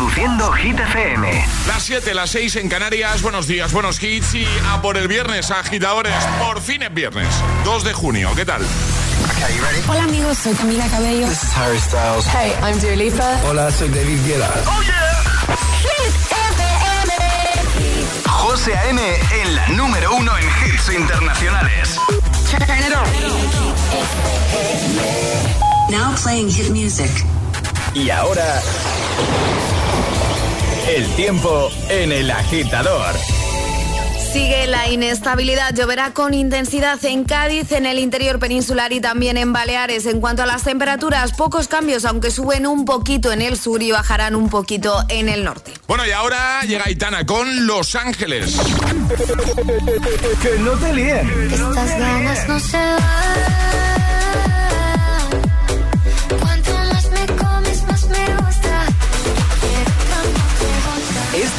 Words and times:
Reproduciendo 0.00 0.50
Hit 0.52 0.80
FM. 0.80 1.44
Las 1.68 1.82
7, 1.82 2.14
las 2.14 2.30
6 2.30 2.56
en 2.56 2.70
Canarias. 2.70 3.20
Buenos 3.20 3.46
días, 3.46 3.70
buenos 3.70 4.02
hits. 4.02 4.34
Y 4.34 4.46
a 4.70 4.80
por 4.80 4.96
el 4.96 5.08
viernes, 5.08 5.50
agitadores. 5.50 6.14
Por 6.38 6.62
fin 6.62 6.80
es 6.82 6.94
viernes. 6.94 7.28
2 7.64 7.84
de 7.84 7.92
junio. 7.92 8.30
¿Qué 8.34 8.46
tal? 8.46 8.62
Hola 9.88 10.04
amigos, 10.04 10.38
soy 10.38 10.54
Camila 10.54 10.86
Cabello. 10.88 11.28
This 11.28 11.42
is 11.42 11.54
Harry 11.54 11.78
Styles. 11.78 12.24
Hey, 12.28 12.54
I'm 12.62 12.80
Dua 12.80 12.96
Lipa. 12.96 13.40
Hola, 13.46 13.70
soy 13.70 13.90
David 13.90 14.18
Guetta. 14.24 14.50
¡Oh, 14.66 14.82
yeah! 14.82 15.20
Hit 15.82 16.14
FM. 16.32 17.12
José 18.26 18.74
A.M. 18.78 19.02
en 19.42 19.54
la 19.54 19.68
número 19.68 20.14
uno 20.14 20.32
en 20.38 20.44
hits 20.64 20.88
internacionales. 20.94 22.00
Turn 22.50 22.62
it 22.62 22.96
on. 22.96 23.04
Now 25.90 26.14
playing 26.16 26.48
hit 26.48 26.70
music. 26.70 27.10
Y 27.92 28.08
ahora... 28.08 28.62
El 30.88 31.06
tiempo 31.14 31.70
en 31.88 32.12
el 32.12 32.30
agitador. 32.30 33.14
Sigue 34.32 34.68
la 34.68 34.88
inestabilidad, 34.88 35.74
lloverá 35.74 36.12
con 36.12 36.34
intensidad 36.34 37.04
en 37.04 37.24
Cádiz, 37.24 37.72
en 37.72 37.84
el 37.84 37.98
interior 37.98 38.38
peninsular 38.38 38.92
y 38.92 39.00
también 39.00 39.36
en 39.36 39.52
Baleares. 39.52 40.06
En 40.06 40.20
cuanto 40.20 40.44
a 40.44 40.46
las 40.46 40.62
temperaturas, 40.62 41.32
pocos 41.32 41.66
cambios, 41.66 42.04
aunque 42.04 42.30
suben 42.30 42.66
un 42.66 42.84
poquito 42.84 43.32
en 43.32 43.42
el 43.42 43.58
sur 43.58 43.82
y 43.82 43.90
bajarán 43.90 44.36
un 44.36 44.48
poquito 44.48 45.04
en 45.08 45.28
el 45.28 45.44
norte. 45.44 45.72
Bueno, 45.88 46.06
y 46.06 46.12
ahora 46.12 46.62
llega 46.62 46.84
Aitana 46.84 47.26
con 47.26 47.66
Los 47.66 47.96
Ángeles. 47.96 48.56
que 50.42 50.58
no 50.60 50.72
te 50.72 50.92
líen. 50.92 51.50
Estas 51.52 51.98
ganas 51.98 52.48
no 52.48 52.60
se 52.60 52.76
van. 52.76 53.79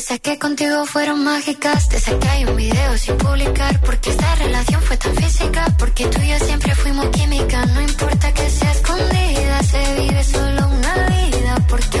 Desde 0.00 0.18
que 0.18 0.38
contigo 0.38 0.86
fueron 0.86 1.22
mágicas, 1.24 1.90
desde 1.90 2.18
que 2.18 2.26
hay 2.26 2.46
un 2.46 2.56
video 2.56 2.96
sin 2.96 3.18
publicar, 3.18 3.78
porque 3.82 4.08
esta 4.08 4.34
relación 4.36 4.80
fue 4.80 4.96
tan 4.96 5.14
física, 5.14 5.66
porque 5.78 6.06
tú 6.06 6.18
y 6.22 6.28
yo 6.30 6.38
siempre 6.38 6.74
fuimos 6.74 7.06
química, 7.10 7.66
no 7.66 7.82
importa 7.82 8.32
que 8.32 8.48
sea 8.48 8.72
escondida, 8.72 9.62
se 9.62 9.94
vive 10.00 10.24
solo 10.24 10.68
una 10.68 10.94
vida, 11.06 11.54
porque 11.68 12.00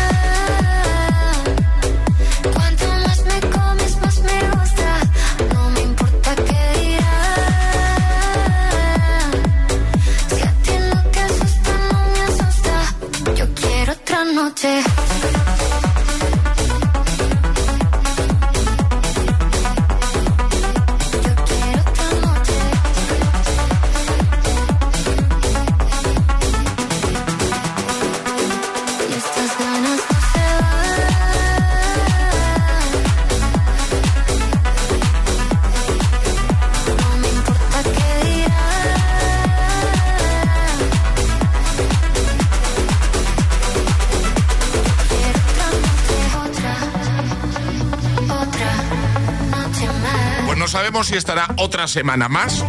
Pues 51.11 51.25
no 51.25 51.27
sabemos 51.27 51.49
si 51.51 51.51
estará 51.51 51.53
otra 51.57 51.87
semana 51.87 52.29
más. 52.29 52.63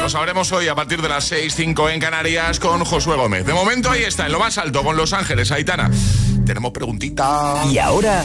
Lo 0.00 0.08
sabremos 0.08 0.50
hoy 0.52 0.68
a 0.68 0.74
partir 0.74 1.02
de 1.02 1.08
las 1.08 1.30
6.05 1.30 1.92
en 1.92 2.00
Canarias 2.00 2.58
con 2.58 2.84
Josué 2.84 3.16
Gómez. 3.16 3.44
De 3.44 3.52
momento 3.52 3.90
ahí 3.90 4.02
está, 4.02 4.26
en 4.26 4.32
lo 4.32 4.38
más 4.38 4.56
alto, 4.56 4.82
con 4.82 4.96
Los 4.96 5.12
Ángeles, 5.12 5.52
Aitana. 5.52 5.90
Tenemos 6.46 6.72
preguntita. 6.72 7.62
Y 7.70 7.78
ahora, 7.78 8.24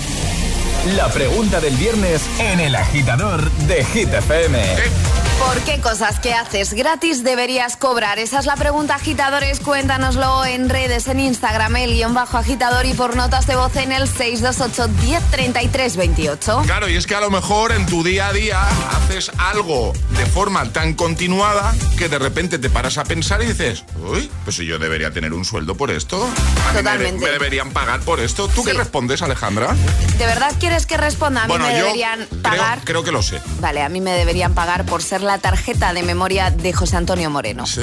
la 0.96 1.10
pregunta 1.10 1.60
del 1.60 1.76
viernes 1.76 2.26
en 2.40 2.62
el 2.62 2.76
agitador 2.76 3.52
de 3.52 3.84
Hit 3.84 4.14
FM. 4.14 4.58
¿Qué? 4.58 5.05
¿Por 5.46 5.60
qué 5.62 5.80
cosas 5.80 6.20
que 6.20 6.34
haces 6.34 6.74
gratis 6.74 7.24
deberías 7.24 7.78
cobrar? 7.78 8.18
Esa 8.20 8.40
es 8.40 8.46
la 8.46 8.56
pregunta, 8.56 8.96
agitadores. 8.96 9.60
Cuéntanoslo 9.60 10.44
en 10.44 10.70
redes, 10.70 11.08
en 11.08 11.20
Instagram, 11.20 11.76
el 11.76 11.94
guion 11.94 12.14
bajo 12.16 12.38
agitador 12.38 12.86
y 12.88 12.94
por 12.94 13.16
notas 13.16 13.46
de 13.46 13.56
voz 13.56 13.76
en 13.76 13.92
el 13.92 14.08
628 14.08 14.88
1033 15.06 15.98
28. 15.98 16.64
Claro, 16.66 16.90
y 16.90 16.96
es 16.96 17.06
que 17.06 17.14
a 17.16 17.20
lo 17.20 17.30
mejor 17.30 17.72
en 17.74 17.86
tu 17.86 18.04
día 18.04 18.28
a 18.30 18.34
día 18.34 18.68
haces 18.98 19.32
algo 19.38 19.94
de 20.18 20.26
forma 20.26 20.72
tan 20.74 20.94
continuada 20.96 21.74
que 21.98 22.10
de 22.10 22.18
repente 22.18 22.58
te 22.58 22.70
paras 22.72 22.98
a 22.98 23.04
pensar 23.04 23.42
y 23.44 23.46
dices, 23.48 23.84
uy, 24.04 24.30
pues 24.44 24.56
si 24.58 24.66
yo 24.66 24.80
debería 24.80 25.12
tener 25.12 25.32
un 25.34 25.46
sueldo 25.46 25.76
por 25.76 25.92
esto. 25.92 26.24
A 26.24 26.28
mí 26.28 26.34
me- 26.74 26.78
Totalmente. 26.80 27.24
Me, 27.26 27.32
deberían 27.32 27.70
pagar 27.72 28.00
por 28.02 28.20
esto. 28.20 28.48
¿Tú 28.48 28.64
qué 28.64 28.74
respondes, 28.74 29.22
Alejandra? 29.22 29.76
¿De 30.18 30.26
verdad 30.26 30.54
quieres 30.60 30.86
que 30.88 30.98
responda? 30.98 31.44
A 31.44 31.48
mí 31.48 31.54
me 31.58 31.78
yo 31.78 31.86
deberían 31.86 32.26
creo- 32.26 32.42
pagar. 32.42 32.80
Creo, 32.84 33.04
que 33.04 33.12
lo 33.12 33.22
sé. 33.22 33.40
Vale, 33.60 33.84
a 33.84 33.90
mí 33.90 34.02
me 34.02 34.12
deberían 34.12 34.54
pagar 34.56 34.86
por 34.86 35.04
ser 35.04 35.22
la 35.22 35.35
tarjeta 35.40 35.94
de 35.94 36.04
memoria 36.04 36.50
de 36.52 36.74
José 36.74 36.98
Antonio 36.98 37.30
Moreno. 37.30 37.66
Sí. 37.66 37.82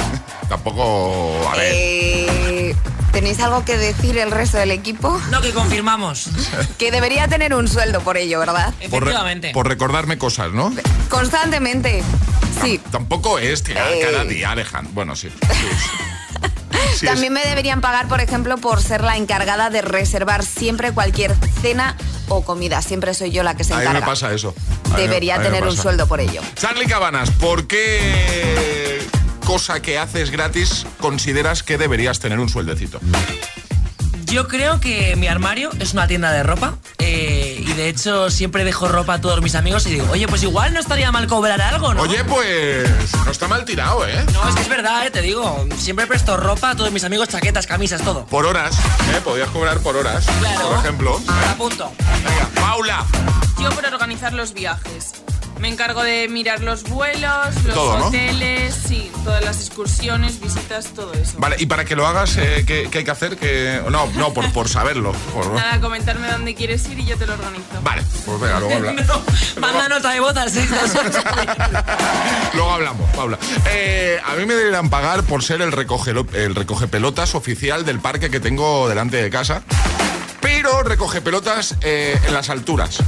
Tampoco. 0.48 1.32
A 1.52 1.56
ver. 1.56 1.72
Eh, 1.74 2.76
¿Tenéis 3.12 3.38
algo 3.40 3.64
que 3.64 3.78
decir 3.78 4.18
el 4.18 4.30
resto 4.32 4.56
del 4.58 4.72
equipo? 4.72 5.20
No, 5.30 5.40
que 5.40 5.52
confirmamos. 5.52 6.28
Que 6.78 6.90
debería 6.90 7.28
tener 7.28 7.54
un 7.54 7.68
sueldo 7.68 8.00
por 8.00 8.16
ello, 8.16 8.40
¿verdad? 8.40 8.66
por, 8.90 9.04
re- 9.04 9.10
Efectivamente. 9.10 9.50
por 9.52 9.68
recordarme 9.68 10.18
cosas, 10.18 10.50
¿no? 10.52 10.72
Constantemente. 11.08 12.02
Sí. 12.62 12.80
Tampoco 12.90 13.38
es 13.38 13.62
tirar 13.62 13.92
Eh. 13.92 14.00
cada 14.02 14.24
día, 14.24 14.50
Alejandra. 14.50 14.90
Bueno, 14.94 15.14
sí. 15.16 15.28
sí, 15.30 15.66
es- 17.02 17.10
También 17.10 17.32
me 17.32 17.44
deberían 17.44 17.80
pagar, 17.80 18.08
por 18.08 18.20
ejemplo, 18.20 18.56
por 18.58 18.82
ser 18.82 19.02
la 19.02 19.16
encargada 19.16 19.70
de 19.70 19.82
reservar 19.82 20.44
siempre 20.44 20.92
cualquier 20.92 21.34
cena 21.62 21.96
o 22.28 22.44
comida. 22.44 22.80
Siempre 22.82 23.14
soy 23.14 23.30
yo 23.30 23.42
la 23.42 23.56
que 23.56 23.64
se 23.64 23.72
A 23.74 23.76
mí 23.76 23.82
encarga. 23.82 24.00
me 24.00 24.06
pasa 24.06 24.32
eso. 24.32 24.54
A 24.92 24.96
Debería 24.96 25.36
a 25.36 25.42
tener 25.42 25.64
un 25.64 25.76
sueldo 25.76 26.06
por 26.06 26.20
ello. 26.20 26.40
Charlie 26.54 26.86
Cabanas, 26.86 27.30
¿por 27.32 27.66
qué 27.66 29.02
cosa 29.44 29.80
que 29.82 29.98
haces 29.98 30.30
gratis 30.30 30.86
consideras 31.00 31.62
que 31.62 31.76
deberías 31.78 32.20
tener 32.20 32.38
un 32.38 32.48
sueldecito? 32.48 33.00
Yo 34.26 34.48
creo 34.48 34.80
que 34.80 35.14
mi 35.16 35.26
armario 35.28 35.70
es 35.80 35.92
una 35.92 36.06
tienda 36.08 36.32
de 36.32 36.42
ropa 36.42 36.76
eh, 36.98 37.43
y 37.66 37.72
de 37.72 37.88
hecho 37.88 38.30
siempre 38.30 38.64
dejo 38.64 38.88
ropa 38.88 39.14
a 39.14 39.20
todos 39.20 39.40
mis 39.42 39.54
amigos 39.54 39.86
y 39.86 39.90
digo, 39.90 40.06
oye, 40.10 40.28
pues 40.28 40.42
igual 40.42 40.72
no 40.74 40.80
estaría 40.80 41.10
mal 41.10 41.26
cobrar 41.26 41.60
algo, 41.62 41.94
¿no? 41.94 42.02
Oye, 42.02 42.22
pues 42.24 42.88
no 43.24 43.30
está 43.30 43.48
mal 43.48 43.64
tirado, 43.64 44.06
¿eh? 44.06 44.24
No, 44.32 44.48
es 44.48 44.54
que 44.54 44.62
es 44.62 44.68
verdad, 44.68 45.06
¿eh? 45.06 45.10
te 45.10 45.22
digo. 45.22 45.66
Siempre 45.78 46.06
presto 46.06 46.36
ropa 46.36 46.70
a 46.70 46.76
todos 46.76 46.92
mis 46.92 47.04
amigos, 47.04 47.28
chaquetas, 47.28 47.66
camisas, 47.66 48.02
todo. 48.02 48.26
Por 48.26 48.44
horas, 48.46 48.76
¿eh? 49.14 49.20
Podías 49.24 49.48
cobrar 49.48 49.78
por 49.80 49.96
horas, 49.96 50.24
Claro. 50.40 50.68
por 50.68 50.78
ejemplo. 50.78 51.20
A 51.50 51.54
punto. 51.54 51.90
Venga, 52.24 52.48
Paula. 52.60 53.04
Yo 53.60 53.70
por 53.70 53.84
organizar 53.86 54.32
los 54.34 54.52
viajes. 54.52 55.23
Me 55.60 55.68
encargo 55.68 56.02
de 56.02 56.28
mirar 56.28 56.60
los 56.60 56.82
vuelos, 56.82 57.54
los 57.64 57.74
Todo, 57.74 57.98
¿no? 57.98 58.06
hoteles, 58.08 58.74
sí, 58.74 59.10
todas 59.24 59.42
las 59.44 59.58
excursiones, 59.60 60.38
visitas, 60.40 60.86
todo 60.88 61.12
eso. 61.14 61.34
Vale, 61.38 61.56
y 61.58 61.66
para 61.66 61.84
que 61.84 61.96
lo 61.96 62.06
hagas, 62.06 62.36
eh, 62.36 62.64
¿qué, 62.66 62.88
qué 62.90 62.98
hay 62.98 63.04
que 63.04 63.10
hacer? 63.10 63.36
Que... 63.38 63.80
No, 63.90 64.06
no, 64.16 64.34
por, 64.34 64.50
por 64.52 64.68
saberlo. 64.68 65.12
por- 65.32 65.52
Nada, 65.54 65.80
comentarme 65.80 66.28
dónde 66.30 66.54
quieres 66.54 66.86
ir 66.88 66.98
y 66.98 67.06
yo 67.06 67.16
te 67.16 67.26
lo 67.26 67.34
organizo. 67.34 67.64
Vale, 67.82 68.02
pues 68.26 68.40
venga, 68.40 68.60
luego 68.60 68.74
hablamos. 68.74 69.04
No, 69.54 69.60
manda 69.60 69.88
nota 69.88 70.10
de 70.10 70.18
al 70.40 70.50
628. 70.50 71.22
Luego 72.54 72.70
hablamos, 72.72 73.10
Paula. 73.14 73.38
Eh, 73.70 74.18
a 74.24 74.34
mí 74.34 74.46
me 74.46 74.54
deberían 74.54 74.90
pagar 74.90 75.22
por 75.24 75.42
ser 75.42 75.62
el 75.62 75.72
recoge, 75.72 76.10
el 76.10 76.54
recoge 76.54 76.88
pelotas 76.88 77.34
oficial 77.34 77.84
del 77.84 78.00
parque 78.00 78.30
que 78.30 78.40
tengo 78.40 78.88
delante 78.88 79.22
de 79.22 79.30
casa. 79.30 79.62
Pero 80.40 80.82
recoge 80.82 81.20
pelotas 81.20 81.76
eh, 81.80 82.18
en 82.26 82.34
las 82.34 82.50
alturas. 82.50 82.98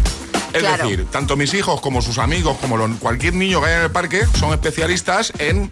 Es 0.56 0.62
Claro. 0.62 0.88
decir, 0.88 1.06
tanto 1.10 1.36
mis 1.36 1.52
hijos 1.54 1.80
como 1.80 2.00
sus 2.02 2.18
amigos, 2.18 2.56
como 2.60 2.76
lo- 2.76 2.88
cualquier 2.98 3.34
niño 3.34 3.60
que 3.60 3.66
haya 3.66 3.76
en 3.78 3.82
el 3.84 3.90
parque, 3.90 4.26
son 4.38 4.52
especialistas 4.52 5.32
en 5.38 5.70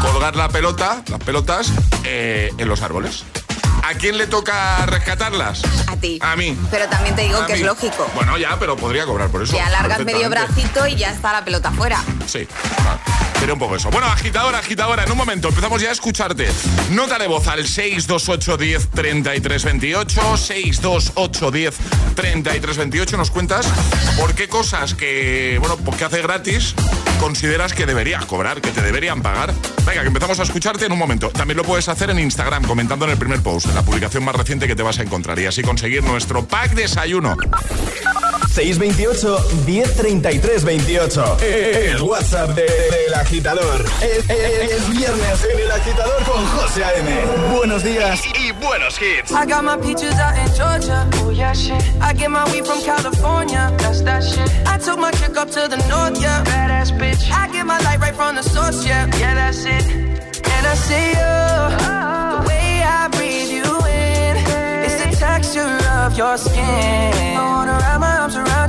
colgar 0.00 0.36
la 0.36 0.48
pelota, 0.48 1.02
las 1.08 1.20
pelotas, 1.20 1.72
eh, 2.04 2.52
en 2.58 2.68
los 2.68 2.82
árboles. 2.82 3.24
¿A 3.82 3.92
quién 3.94 4.16
le 4.16 4.26
toca 4.26 4.86
rescatarlas? 4.86 5.62
A 5.88 5.96
ti. 5.96 6.18
A 6.22 6.36
mí. 6.36 6.56
Pero 6.70 6.88
también 6.88 7.14
te 7.16 7.22
digo 7.22 7.38
A 7.38 7.46
que 7.46 7.54
es 7.54 7.60
lógico. 7.60 8.06
Bueno, 8.14 8.38
ya, 8.38 8.58
pero 8.58 8.76
podría 8.76 9.04
cobrar 9.04 9.28
por 9.28 9.42
eso. 9.42 9.52
Que 9.52 9.60
alargas 9.60 10.04
medio 10.04 10.30
bracito 10.30 10.86
y 10.86 10.96
ya 10.96 11.10
está 11.10 11.32
la 11.32 11.44
pelota 11.44 11.70
fuera. 11.70 12.02
Sí, 12.26 12.46
vale. 12.84 13.00
Un 13.52 13.58
poco 13.58 13.76
eso. 13.76 13.90
Bueno, 13.90 14.06
agitadora, 14.06 14.58
agitadora, 14.58 15.04
en 15.04 15.12
un 15.12 15.18
momento 15.18 15.48
empezamos 15.48 15.80
ya 15.80 15.90
a 15.90 15.92
escucharte. 15.92 16.48
Nota 16.90 17.18
de 17.18 17.26
voz 17.26 17.46
al 17.48 17.66
628 17.66 18.56
10 18.56 18.88
33 18.90 19.64
28, 19.64 20.36
628 20.36 21.50
10 21.50 21.74
33 22.14 22.76
28. 22.76 23.16
Nos 23.16 23.30
cuentas 23.30 23.66
por 24.18 24.34
qué 24.34 24.48
cosas 24.48 24.94
que, 24.94 25.58
bueno, 25.60 25.76
pues 25.76 25.96
que 25.96 26.04
hace 26.04 26.22
gratis 26.22 26.74
consideras 27.20 27.72
que 27.72 27.86
deberías 27.86 28.24
cobrar, 28.26 28.60
que 28.60 28.70
te 28.70 28.82
deberían 28.82 29.22
pagar. 29.22 29.54
Venga, 29.86 30.02
que 30.02 30.08
empezamos 30.08 30.38
a 30.40 30.42
escucharte 30.42 30.86
en 30.86 30.92
un 30.92 30.98
momento. 30.98 31.30
También 31.30 31.56
lo 31.56 31.64
puedes 31.64 31.88
hacer 31.88 32.10
en 32.10 32.18
Instagram, 32.18 32.64
comentando 32.64 33.04
en 33.04 33.12
el 33.12 33.18
primer 33.18 33.42
post, 33.42 33.66
en 33.66 33.74
la 33.74 33.82
publicación 33.82 34.24
más 34.24 34.34
reciente 34.34 34.66
que 34.66 34.76
te 34.76 34.82
vas 34.82 34.98
a 34.98 35.02
encontrar 35.02 35.38
y 35.38 35.46
así 35.46 35.62
conseguir 35.62 36.02
nuestro 36.02 36.44
pack 36.46 36.72
desayuno. 36.72 37.36
628 38.54 39.40
1033 39.66 40.64
28. 40.64 41.36
El 41.42 42.00
WhatsApp 42.02 42.50
de- 42.50 42.62
del 42.62 43.14
agitador. 43.14 43.84
Es, 44.00 44.30
es- 44.30 44.70
es 44.70 44.88
viernes 44.90 45.44
en 45.52 45.58
el 45.58 45.70
agitador 45.72 46.22
con 46.22 46.46
José 46.46 46.84
A.M. 46.84 47.10
Buenos 47.56 47.82
días. 47.82 48.20
Y 48.38 48.52
buenos 48.52 48.96
hits. 49.00 49.32
I 49.32 49.44
got 49.44 49.64
my 49.64 49.76
peaches 49.76 50.14
out 50.20 50.36
in 50.38 50.46
Georgia. 50.54 51.04
Oh 51.24 51.30
yeah, 51.32 51.52
shit. 51.52 51.82
I 52.00 52.12
get 52.14 52.30
my 52.30 52.44
weed 52.52 52.64
from 52.64 52.80
California. 52.84 53.72
That's 53.78 54.02
that 54.02 54.22
shit. 54.22 54.48
I 54.68 54.78
took 54.78 55.00
my 55.00 55.10
chick 55.10 55.36
up 55.36 55.50
to 55.50 55.66
the 55.68 55.76
north, 55.88 56.20
yeah. 56.22 56.44
Badass 56.44 56.92
bitch. 56.96 57.28
I 57.32 57.48
get 57.50 57.66
my 57.66 57.80
light 57.80 57.98
right 58.00 58.14
from 58.14 58.36
the 58.36 58.42
source, 58.44 58.86
yeah. 58.86 59.06
Yeah, 59.18 59.34
that's 59.34 59.64
it. 59.64 59.84
And 59.84 60.64
I 60.64 60.74
see 60.76 61.08
you. 61.10 61.34
The 62.38 62.48
way 62.48 62.82
I 62.86 63.08
breathe 63.10 63.50
you 63.50 63.64
in. 63.64 64.36
It's 64.86 64.94
the 65.02 65.10
texture 65.18 65.76
of 66.04 66.16
your 66.16 66.36
skin. 66.38 67.34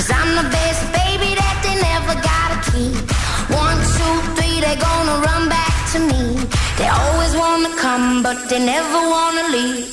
Cause 0.00 0.08
I'm 0.12 0.32
the 0.34 0.48
best 0.48 0.82
baby 0.96 1.34
that 1.34 1.56
they 1.60 1.76
never 1.76 2.14
gotta 2.24 2.58
keep. 2.70 2.96
One, 3.52 3.76
two, 3.96 4.16
three, 4.32 4.56
they 4.64 4.76
gonna 4.80 5.16
run 5.28 5.48
back 5.50 5.74
to 5.92 5.98
me. 5.98 6.40
They 6.78 6.88
always 6.88 7.36
wanna 7.36 7.68
come, 7.76 8.22
but 8.22 8.48
they 8.48 8.64
never 8.64 9.00
wanna 9.14 9.44
leave. 9.50 9.90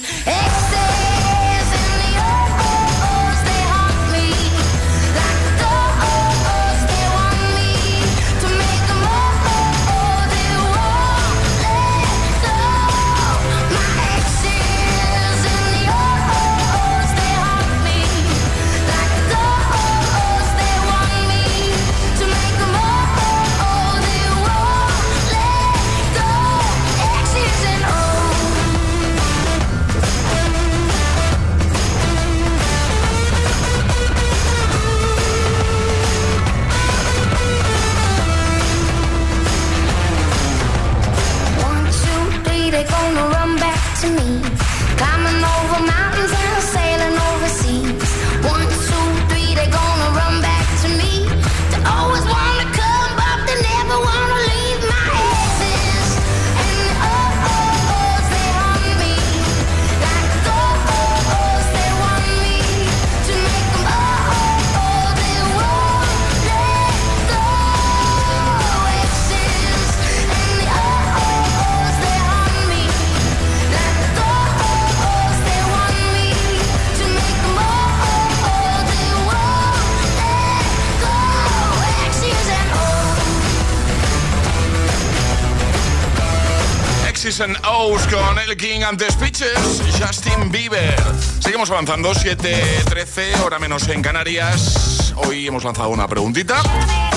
And 87.39 87.57
O's 87.67 88.01
con 88.07 88.39
El 88.39 88.57
King 88.57 88.81
antes 88.81 89.15
Pitches, 89.15 89.81
Justin 89.99 90.49
Bieber. 90.51 90.95
Seguimos 91.39 91.69
avanzando, 91.69 92.13
7.13, 92.13 93.43
hora 93.43 93.59
menos 93.59 93.87
en 93.89 94.01
Canarias. 94.01 95.13
Hoy 95.17 95.45
hemos 95.45 95.63
lanzado 95.63 95.89
una 95.89 96.07
preguntita, 96.07 96.61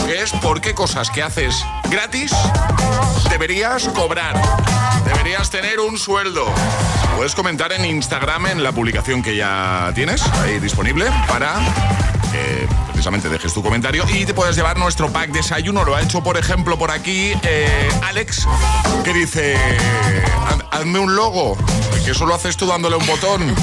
que 0.07 0.21
es 0.21 0.33
¿por 0.33 0.61
qué 0.61 0.75
cosas 0.75 1.11
que 1.11 1.23
haces 1.23 1.65
gratis 1.91 2.33
deberías 3.31 3.89
cobrar? 3.89 4.41
Deberías 5.05 5.49
tener 5.51 5.81
un 5.81 5.97
sueldo. 5.97 6.45
Puedes 7.17 7.35
comentar 7.35 7.73
en 7.73 7.85
Instagram 7.85 8.47
en 8.47 8.63
la 8.63 8.73
publicación 8.73 9.23
que 9.23 9.37
ya 9.37 9.93
tienes 9.95 10.23
ahí 10.43 10.59
disponible 10.59 11.07
para 11.29 11.55
que 12.33 12.67
precisamente 13.01 13.31
dejes 13.31 13.55
tu 13.55 13.63
comentario 13.63 14.05
y 14.11 14.27
te 14.27 14.35
puedes 14.35 14.55
llevar 14.55 14.77
nuestro 14.77 15.11
pack 15.11 15.31
desayuno. 15.31 15.87
Lo 15.87 15.97
ha 15.97 16.03
hecho, 16.03 16.23
por 16.23 16.37
ejemplo, 16.37 16.79
por 16.79 16.91
aquí 16.91 17.33
eh, 17.45 17.89
Alex, 18.03 18.47
que 19.03 19.15
dice, 19.15 19.57
hazme 20.71 20.99
un 20.99 21.17
logo, 21.17 21.57
que 22.05 22.13
solo 22.13 22.35
haces 22.35 22.59
tú 22.59 22.67
dándole 22.67 22.97
un 22.97 23.07
botón. 23.07 23.55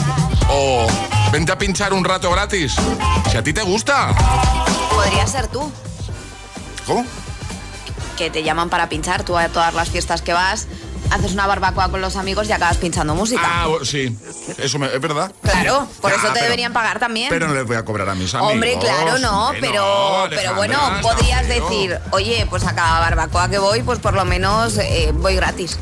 O 0.49 0.87
vente 1.31 1.51
a 1.51 1.57
pinchar 1.59 1.93
un 1.93 2.03
rato 2.03 2.31
gratis. 2.31 2.77
Si 3.29 3.37
a 3.37 3.43
ti 3.43 3.53
te 3.53 3.61
gusta. 3.61 4.15
Podría 4.89 5.27
ser 5.27 5.45
tú. 5.49 5.71
¿Cómo? 6.87 7.05
Que 8.17 8.31
te 8.31 8.41
llaman 8.41 8.69
para 8.69 8.89
pinchar 8.89 9.21
tú 9.21 9.37
a 9.37 9.49
todas 9.49 9.75
las 9.75 9.91
fiestas 9.91 10.23
que 10.23 10.33
vas 10.33 10.67
haces 11.11 11.33
una 11.33 11.47
barbacoa 11.47 11.89
con 11.89 12.01
los 12.01 12.15
amigos 12.15 12.47
y 12.49 12.51
acabas 12.51 12.77
pinchando 12.77 13.15
música. 13.15 13.41
Ah, 13.43 13.67
sí, 13.83 14.15
eso 14.57 14.83
es 14.85 15.01
verdad. 15.01 15.31
Claro, 15.41 15.87
por 16.01 16.11
eso 16.11 16.27
te 16.33 16.41
deberían 16.41 16.73
pagar 16.73 16.99
también. 16.99 17.29
Pero 17.29 17.47
no 17.47 17.53
les 17.53 17.65
voy 17.65 17.75
a 17.75 17.85
cobrar 17.85 18.09
a 18.09 18.15
mis 18.15 18.33
amigos. 18.33 18.53
Hombre, 18.53 18.77
claro, 18.79 19.17
no, 19.19 19.51
pero, 19.59 20.27
pero 20.29 20.55
bueno, 20.55 20.79
podrías 21.01 21.47
decir, 21.47 21.97
oye, 22.11 22.45
pues 22.49 22.65
a 22.65 22.75
cada 22.75 22.99
barbacoa 22.99 23.49
que 23.49 23.59
voy, 23.59 23.81
pues 23.83 23.99
por 23.99 24.13
lo 24.13 24.25
menos 24.25 24.77
eh, 24.77 25.11
voy 25.13 25.35
gratis. 25.35 25.77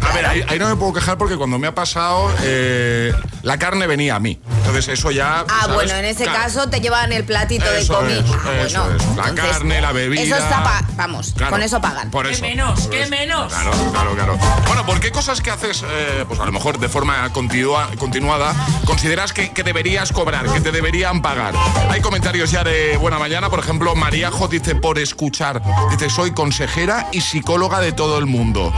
A 0.00 0.12
ver, 0.14 0.26
ahí, 0.26 0.58
no 0.58 0.68
me 0.68 0.76
puedo 0.76 0.92
quejar 0.92 1.18
porque 1.18 1.36
cuando 1.36 1.58
me 1.58 1.66
ha 1.66 1.74
pasado, 1.74 2.32
eh, 2.42 3.12
la 3.42 3.58
carne 3.58 3.86
venía 3.86 4.16
a 4.16 4.20
mí. 4.20 4.38
Entonces 4.58 4.88
eso 4.88 5.10
ya... 5.10 5.44
Ah, 5.48 5.68
bueno, 5.72 5.94
en 5.94 6.04
ese 6.04 6.24
caso 6.24 6.68
te 6.68 6.80
llevan 6.80 7.12
el 7.12 7.24
platito 7.24 7.70
de 7.70 7.86
comida. 7.86 8.24
Ah, 8.44 8.92
la 9.16 9.34
carne, 9.34 9.80
la 9.80 9.92
bebida... 9.92 10.22
Eso 10.22 10.36
está... 10.36 10.82
Vamos, 10.96 11.34
con 11.48 11.62
eso 11.62 11.80
pagan. 11.80 12.10
Por 12.10 12.26
eso. 12.26 12.42
¿Qué 12.42 12.48
menos? 12.50 12.88
¿Qué 12.88 13.06
menos? 13.06 13.52
Claro, 13.52 13.72
claro, 13.92 14.14
claro. 14.14 14.38
Bueno, 14.66 14.86
¿por 14.86 15.00
qué 15.00 15.10
cosas 15.10 15.40
que 15.40 15.50
haces, 15.50 15.82
eh, 15.88 16.24
pues 16.28 16.38
a 16.38 16.44
lo 16.44 16.52
mejor 16.52 16.78
de 16.78 16.88
forma 16.88 17.30
continua, 17.32 17.90
continuada, 17.98 18.54
consideras 18.84 19.32
que, 19.32 19.50
deberías 19.64 20.12
cobrar, 20.12 20.46
que 20.52 20.60
te 20.60 20.70
deberían 20.70 21.22
pagar? 21.22 21.54
Hay 21.90 22.00
comentarios 22.00 22.50
ya 22.50 22.62
de 22.62 22.96
buena 22.98 23.18
mañana, 23.18 23.50
por 23.50 23.58
ejemplo, 23.58 23.94
María 23.94 24.30
J 24.30 24.48
dice 24.48 24.74
por 24.74 24.98
escuchar. 24.98 25.62
Dice, 25.90 26.08
soy 26.10 26.32
consejera 26.32 27.08
y 27.12 27.20
psicóloga 27.20 27.80
de 27.80 27.92
todo 27.92 28.18
el 28.18 28.26
mundo. 28.26 28.72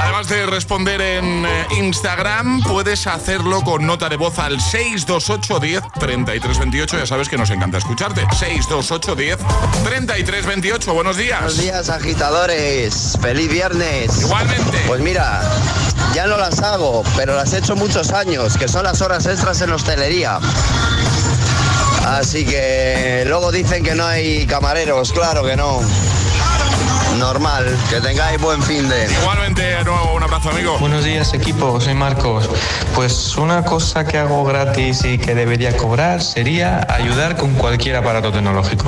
Además 0.00 0.28
de 0.28 0.46
responder 0.46 1.00
en 1.00 1.46
eh, 1.46 1.66
Instagram, 1.78 2.62
puedes 2.62 3.06
hacerlo 3.06 3.62
con 3.62 3.86
nota 3.86 4.08
de 4.08 4.16
voz 4.16 4.38
al 4.38 4.60
628 4.60 5.60
10 5.60 5.82
33 5.98 6.58
28. 6.58 6.98
Ya 6.98 7.06
sabes 7.06 7.28
que 7.28 7.36
nos 7.36 7.50
encanta 7.50 7.78
escucharte. 7.78 8.22
628 8.38 9.14
10 9.14 9.38
33 9.84 10.46
28. 10.46 10.94
Buenos 10.94 11.16
días. 11.16 11.40
Buenos 11.40 11.58
días, 11.58 11.90
agitadores. 11.90 13.18
Feliz 13.20 13.50
viernes. 13.50 14.20
Igualmente. 14.20 14.82
Pues 14.86 15.00
mira, 15.00 15.42
ya 16.14 16.26
no 16.26 16.36
las 16.36 16.60
hago, 16.60 17.02
pero 17.16 17.34
las 17.34 17.52
he 17.52 17.58
hecho 17.58 17.76
muchos 17.76 18.10
años, 18.12 18.56
que 18.56 18.68
son 18.68 18.84
las 18.84 19.00
horas 19.00 19.26
extras 19.26 19.60
en 19.60 19.72
hostelería. 19.72 20.38
Así 22.06 22.44
que 22.44 23.24
luego 23.26 23.52
dicen 23.52 23.82
que 23.82 23.94
no 23.94 24.04
hay 24.04 24.46
camareros, 24.46 25.12
claro 25.12 25.44
que 25.44 25.56
no 25.56 25.80
normal. 27.18 27.64
Que 27.88 28.00
tengáis 28.00 28.40
buen 28.40 28.62
fin 28.62 28.88
de. 28.88 29.10
Igualmente, 29.10 29.62
de 29.62 29.84
nuevo, 29.84 30.14
un 30.14 30.22
abrazo, 30.22 30.50
amigo. 30.50 30.78
Buenos 30.78 31.04
días, 31.04 31.32
equipo. 31.34 31.80
Soy 31.80 31.94
Marcos. 31.94 32.48
Pues 32.94 33.36
una 33.36 33.64
cosa 33.64 34.04
que 34.04 34.18
hago 34.18 34.44
gratis 34.44 35.04
y 35.04 35.18
que 35.18 35.34
debería 35.34 35.76
cobrar 35.76 36.22
sería 36.22 36.86
ayudar 36.88 37.36
con 37.36 37.54
cualquier 37.54 37.96
aparato 37.96 38.32
tecnológico. 38.32 38.86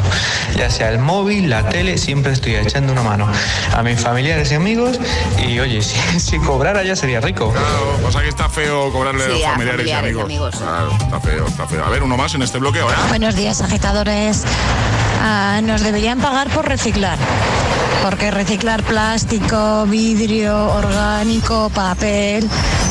Ya 0.56 0.70
sea 0.70 0.90
el 0.90 0.98
móvil, 0.98 1.50
la 1.50 1.68
tele, 1.68 1.98
siempre 1.98 2.32
estoy 2.32 2.56
echando 2.56 2.92
una 2.92 3.02
mano 3.02 3.28
a 3.72 3.82
mis 3.82 4.00
familiares 4.00 4.50
y 4.52 4.54
amigos. 4.54 4.98
Y 5.38 5.58
oye, 5.60 5.82
si, 6.18 6.38
cobrara 6.38 6.82
ya 6.82 6.96
sería 6.96 7.20
rico. 7.20 7.52
Claro, 7.52 7.98
pues 8.02 8.16
aquí 8.16 8.28
está 8.28 8.48
feo 8.48 8.92
cobrarle 8.92 9.24
a 9.24 9.28
los 9.28 9.42
familiares, 9.42 9.86
y 9.86 9.92
amigos. 9.92 10.56
Claro, 10.56 10.90
está 10.92 11.20
feo, 11.20 11.46
está 11.46 11.66
feo. 11.66 11.84
A 11.84 11.90
ver, 11.90 12.02
uno 12.02 12.16
más 12.16 12.34
en 12.34 12.42
este 12.42 12.58
bloqueo, 12.58 12.90
¿eh? 12.90 12.94
Buenos 13.08 13.36
días, 13.36 13.60
agitadores. 13.60 14.44
Ah, 15.22 15.60
nos 15.62 15.82
deberían 15.82 16.20
pagar 16.20 16.48
por 16.48 16.68
reciclar 16.68 17.18
porque 18.04 18.30
reciclar 18.30 18.82
plástico, 18.82 19.86
vidrio, 19.86 20.66
orgánico, 20.74 21.70
papel, 21.70 22.46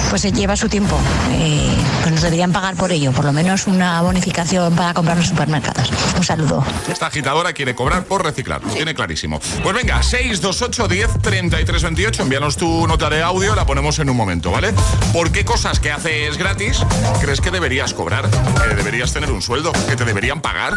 pues 0.09 0.23
se 0.23 0.31
lleva 0.31 0.55
su 0.55 0.69
tiempo. 0.69 0.97
Eh, 1.33 1.71
pues 2.01 2.11
nos 2.11 2.23
deberían 2.23 2.51
pagar 2.51 2.75
por 2.75 2.91
ello, 2.91 3.11
por 3.11 3.23
lo 3.23 3.31
menos 3.31 3.67
una 3.67 4.01
bonificación 4.01 4.75
para 4.75 4.95
comprar 4.95 5.15
los 5.15 5.27
supermercados. 5.27 5.91
Un 6.17 6.23
saludo. 6.23 6.65
Esta 6.91 7.07
agitadora 7.07 7.53
quiere 7.53 7.75
cobrar 7.75 8.05
por 8.05 8.23
reciclar, 8.25 8.61
tiene 8.73 8.95
clarísimo. 8.95 9.39
Pues 9.61 9.75
venga, 9.75 10.01
628 10.01 10.87
10 10.87 11.21
33 11.21 11.83
28, 11.83 12.23
envíanos 12.23 12.57
tu 12.57 12.87
nota 12.87 13.07
de 13.11 13.21
audio, 13.21 13.53
la 13.53 13.67
ponemos 13.67 13.99
en 13.99 14.09
un 14.09 14.17
momento, 14.17 14.49
¿vale? 14.49 14.73
¿Por 15.13 15.31
qué 15.31 15.45
cosas 15.45 15.79
que 15.79 15.91
haces 15.91 16.39
gratis 16.39 16.83
crees 17.21 17.39
que 17.39 17.51
deberías 17.51 17.93
cobrar? 17.93 18.27
¿Que 18.67 18.73
deberías 18.73 19.13
tener 19.13 19.31
un 19.31 19.43
sueldo? 19.43 19.73
¿Que 19.87 19.95
te 19.95 20.05
deberían 20.05 20.41
pagar? 20.41 20.73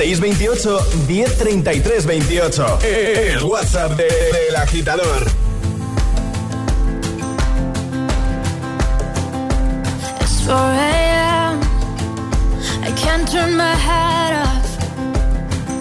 628 0.00 0.80
1033 1.08 2.06
28. 2.06 2.78
El 2.82 3.44
WhatsApp 3.44 3.96
del 3.96 4.08
de, 4.08 4.56
agitador. 4.56 5.26
It's 10.20 10.40
4 10.46 10.56
a.m. 10.56 11.60
I 12.82 12.92
can't 12.96 13.28
turn 13.28 13.54
my 13.58 13.74
head 13.74 14.32
off. 14.46 14.68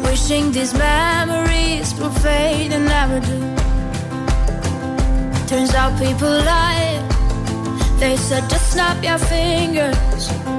Wishing 0.04 0.52
these 0.52 0.74
memories 0.74 1.94
will 1.96 2.12
and 2.28 2.86
never 2.88 3.22
do. 3.22 3.40
Turns 5.48 5.74
out 5.74 5.98
people 5.98 6.30
lie. 6.30 7.00
They 8.00 8.18
said 8.18 8.50
just 8.50 8.74
snap 8.74 9.02
your 9.02 9.18
fingers. 9.18 10.59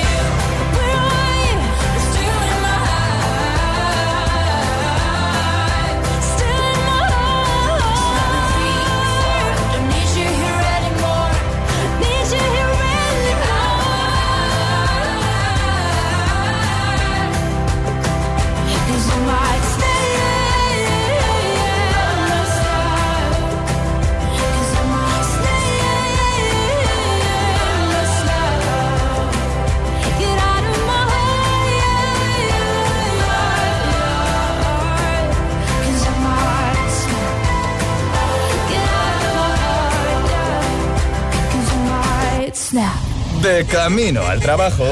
Snap. 42.71 42.95
De 43.41 43.65
camino 43.65 44.21
al 44.25 44.39
trabajo. 44.39 44.85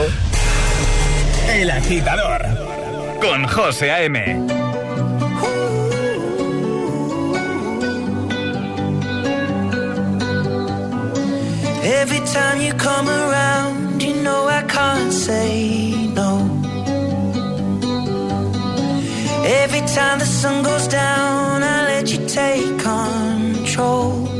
El 1.47 1.71
agitador. 1.71 2.41
Con 3.21 3.47
José 3.47 3.91
A.M. 3.91 4.17
Every 12.01 12.21
time 12.33 12.61
you 12.61 12.73
come 12.73 13.07
around, 13.07 14.01
you 14.01 14.13
know 14.23 14.47
I 14.47 14.61
can't 14.67 15.13
say 15.13 16.11
no. 16.13 16.31
Every 19.63 19.83
time 19.95 20.19
the 20.19 20.25
sun 20.25 20.63
goes 20.63 20.87
down, 20.87 21.63
I 21.63 21.85
let 21.91 22.11
you 22.11 22.19
take 22.27 22.77
control. 22.79 24.38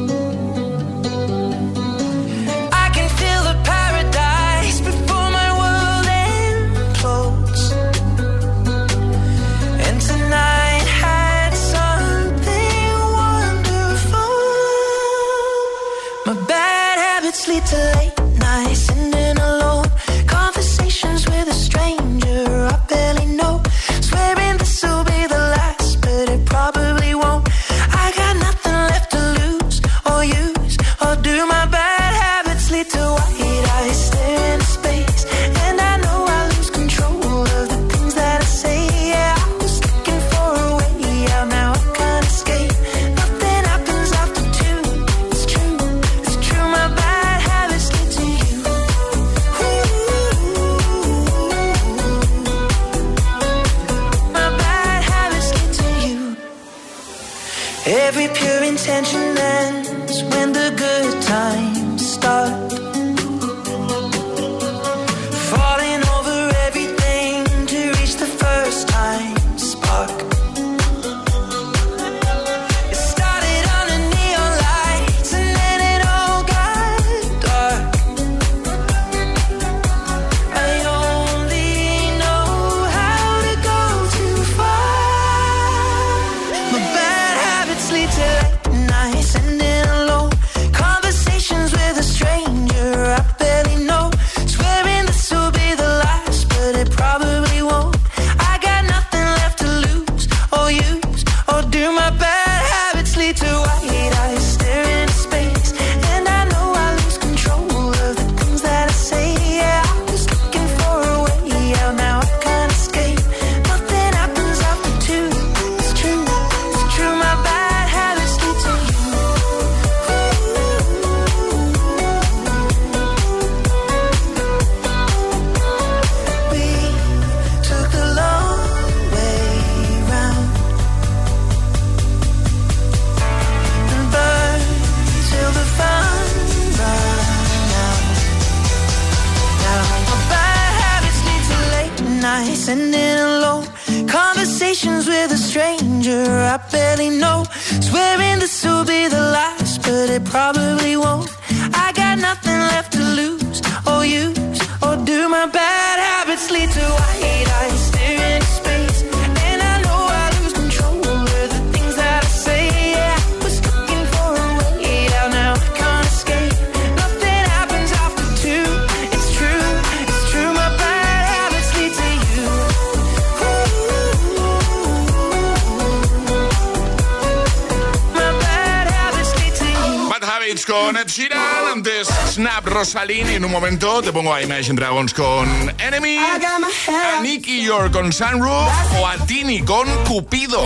Snap 182.80 182.86
Rosaline 182.86 183.32
y 183.32 183.36
en 183.36 183.44
un 183.46 183.52
momento 183.52 184.02
te 184.02 184.13
pongo 184.13 184.34
a 184.34 184.42
Imagine 184.42 184.76
Dragons 184.76 185.13
con 185.13 185.74
Enemy, 185.80 186.18
a 186.18 187.22
Nicky 187.22 187.63
York 187.63 187.92
con 187.92 188.13
Sunroof 188.13 188.70
o 189.00 189.08
a 189.08 189.18
Tini 189.26 189.62
con 189.63 189.86
Cupido. 190.06 190.62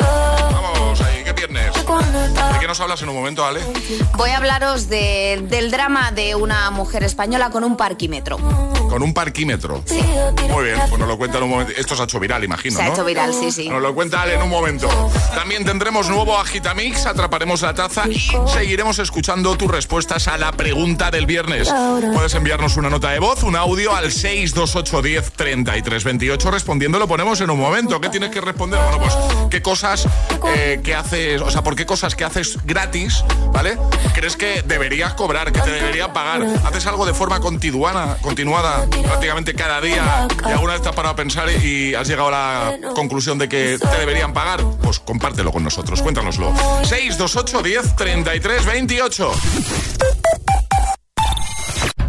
Vamos 0.00 1.00
ahí. 1.00 1.21
¿De 2.06 2.58
qué 2.60 2.66
nos 2.66 2.80
hablas 2.80 3.00
en 3.02 3.08
un 3.08 3.14
momento, 3.14 3.44
Ale? 3.44 3.60
Voy 4.16 4.30
a 4.30 4.36
hablaros 4.38 4.88
de- 4.88 5.44
del 5.48 5.70
drama 5.70 6.10
de 6.12 6.34
una 6.34 6.70
mujer 6.70 7.04
española 7.04 7.50
con 7.50 7.64
un 7.64 7.76
parquímetro. 7.76 8.38
Con 8.88 9.02
un 9.02 9.14
parquímetro. 9.14 9.82
Muy 10.50 10.64
bien, 10.64 10.78
pues 10.88 10.98
nos 10.98 11.08
lo 11.08 11.16
cuenta 11.16 11.38
en 11.38 11.44
un 11.44 11.50
momento. 11.50 11.72
Esto 11.76 11.94
se 11.96 12.02
ha 12.02 12.04
hecho 12.04 12.20
viral, 12.20 12.44
imagino, 12.44 12.76
Se 12.76 12.82
ha 12.82 12.86
¿no? 12.88 12.92
hecho 12.92 13.04
viral, 13.04 13.32
sí, 13.32 13.50
sí. 13.50 13.68
Nos 13.68 13.80
lo 13.80 13.94
cuenta 13.94 14.20
Ale 14.22 14.34
en 14.34 14.42
un 14.42 14.50
momento. 14.50 14.88
También 15.34 15.64
tendremos 15.64 16.08
nuevo 16.10 16.38
Agitamix, 16.38 17.06
atraparemos 17.06 17.62
la 17.62 17.72
taza 17.74 18.06
y 18.08 18.20
seguiremos 18.52 18.98
escuchando 18.98 19.56
tus 19.56 19.70
respuestas 19.70 20.28
a 20.28 20.36
la 20.36 20.52
pregunta 20.52 21.10
del 21.10 21.24
viernes. 21.26 21.72
Puedes 22.12 22.34
enviarnos 22.34 22.76
una 22.76 22.90
nota 22.90 23.10
de 23.10 23.18
voz, 23.18 23.42
un 23.44 23.56
audio 23.56 23.94
al 23.94 24.12
62810 24.12 25.32
3328 25.32 26.50
respondiendo 26.50 26.98
lo 26.98 27.08
ponemos 27.08 27.40
en 27.40 27.50
un 27.50 27.58
momento. 27.58 28.00
¿Qué 28.00 28.08
tienes 28.10 28.30
que 28.30 28.40
responder? 28.40 28.78
Bueno, 28.82 28.98
pues 29.00 29.14
qué 29.50 29.62
cosas 29.62 30.06
eh, 30.54 30.80
que 30.84 30.94
haces, 30.94 31.40
o 31.40 31.50
sea, 31.50 31.62
por 31.62 31.74
qué 31.76 31.86
cosas 31.92 32.14
que 32.14 32.24
haces 32.24 32.56
gratis, 32.64 33.22
¿vale? 33.52 33.76
¿Crees 34.14 34.34
que 34.34 34.62
deberías 34.62 35.12
cobrar, 35.12 35.52
que 35.52 35.60
te 35.60 35.70
deberían 35.70 36.10
pagar? 36.10 36.42
¿Haces 36.64 36.86
algo 36.86 37.04
de 37.04 37.12
forma 37.12 37.38
continuada, 37.38 38.16
continuada 38.22 38.86
prácticamente 38.88 39.54
cada 39.54 39.78
día 39.82 40.26
y 40.48 40.52
alguna 40.52 40.72
vez 40.72 40.80
te 40.80 40.88
has 40.88 40.94
parado 40.94 41.12
a 41.12 41.16
pensar 41.16 41.50
y 41.50 41.94
has 41.94 42.08
llegado 42.08 42.28
a 42.28 42.30
la 42.30 42.78
conclusión 42.94 43.36
de 43.36 43.46
que 43.46 43.76
te 43.78 43.98
deberían 43.98 44.32
pagar? 44.32 44.64
Pues 44.82 45.00
compártelo 45.00 45.52
con 45.52 45.64
nosotros, 45.64 46.00
cuéntanoslo. 46.00 46.54
628 46.82 47.62
10 47.62 47.96
33 47.96 48.64
28. 48.64 49.32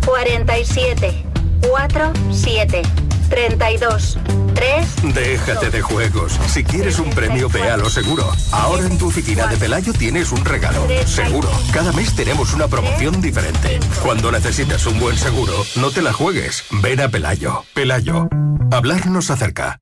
47 0.06 1.26
47 1.70 3.03
32 3.34 4.20
3 4.54 5.16
Déjate 5.16 5.72
de 5.72 5.82
juegos. 5.82 6.40
Si 6.48 6.64
quieres 6.64 7.00
un 7.00 7.10
premio, 7.10 7.50
ve 7.50 7.64
a 7.64 7.78
lo 7.78 7.90
seguro. 7.90 8.32
Ahora 8.52 8.86
en 8.86 9.00
tu 9.00 9.08
oficina 9.08 9.48
de 9.48 9.58
Pelayo 9.58 9.92
tienes 9.92 10.32
un 10.32 10.46
regalo. 10.46 10.86
Seguro. 11.08 11.50
Cada 11.74 11.92
mes 11.94 12.16
tenemos 12.16 12.54
una 12.54 12.68
promoción 12.68 13.22
diferente. 13.22 13.80
Cuando 14.04 14.32
necesitas 14.32 14.86
un 14.86 15.00
buen 15.00 15.18
seguro, 15.18 15.54
no 15.78 15.90
te 15.90 16.04
la 16.04 16.14
juegues. 16.14 16.64
Ven 16.84 17.02
a 17.02 17.10
Pelayo. 17.10 17.66
Pelayo. 17.74 18.30
Hablarnos 18.72 19.32
acerca. 19.32 19.80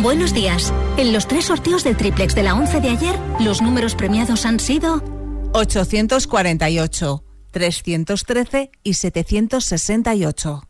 Buenos 0.00 0.32
días. 0.32 0.72
En 0.96 1.12
los 1.12 1.26
tres 1.26 1.46
sorteos 1.46 1.82
del 1.82 1.96
triplex 1.96 2.36
de 2.36 2.44
la 2.44 2.54
11 2.54 2.80
de 2.80 2.88
ayer, 2.88 3.18
los 3.40 3.60
números 3.60 3.96
premiados 3.96 4.46
han 4.46 4.60
sido 4.60 5.02
848, 5.54 7.24
313 7.50 8.70
y 8.84 8.94
768. 8.94 10.69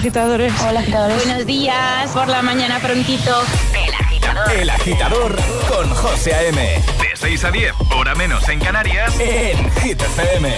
agitadores. 0.00 0.52
Hola, 0.62 0.80
agitadores. 0.80 1.26
Buenos 1.26 1.46
días, 1.46 2.10
por 2.12 2.26
la 2.26 2.40
mañana 2.40 2.78
prontito. 2.78 3.42
El 3.74 3.92
agitador. 3.94 4.52
El 4.52 4.70
agitador 4.70 5.36
con 5.68 5.90
José 5.90 6.34
A.M. 6.34 6.58
De 7.02 7.16
6 7.16 7.44
a 7.44 7.50
10, 7.50 7.74
hora 7.94 8.14
menos 8.14 8.48
en 8.48 8.60
Canarias, 8.60 9.12
en 9.20 9.70
Hit 9.82 10.00
FM. 10.00 10.54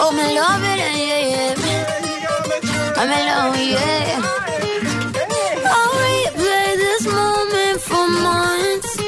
Oh, 0.00 0.12
me 0.12 0.34
love 0.34 0.64
it, 0.64 0.78
yeah, 0.78 0.96
yeah. 0.96 1.54
I'm 2.96 3.10
in 3.12 3.26
love, 3.26 3.56
yeah. 3.58 4.22
I'll 5.66 5.92
replay 6.00 6.76
this 6.78 7.06
moment 7.06 7.80
for 7.82 8.08
months. 8.08 8.98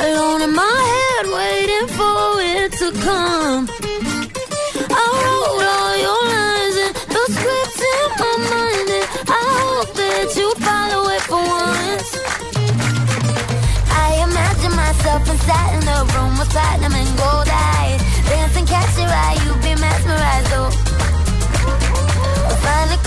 Alone 0.00 0.42
in 0.42 0.54
my 0.54 0.62
head, 0.62 1.26
waiting 1.34 1.88
for 1.88 2.40
it 2.40 2.72
to 2.78 2.92
come. 3.04 3.81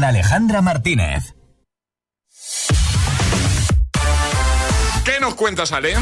Con 0.00 0.04
Alejandra 0.08 0.62
Martínez. 0.62 1.34
¿Qué 5.04 5.20
nos 5.20 5.34
cuentas, 5.34 5.72
Ale? 5.72 5.94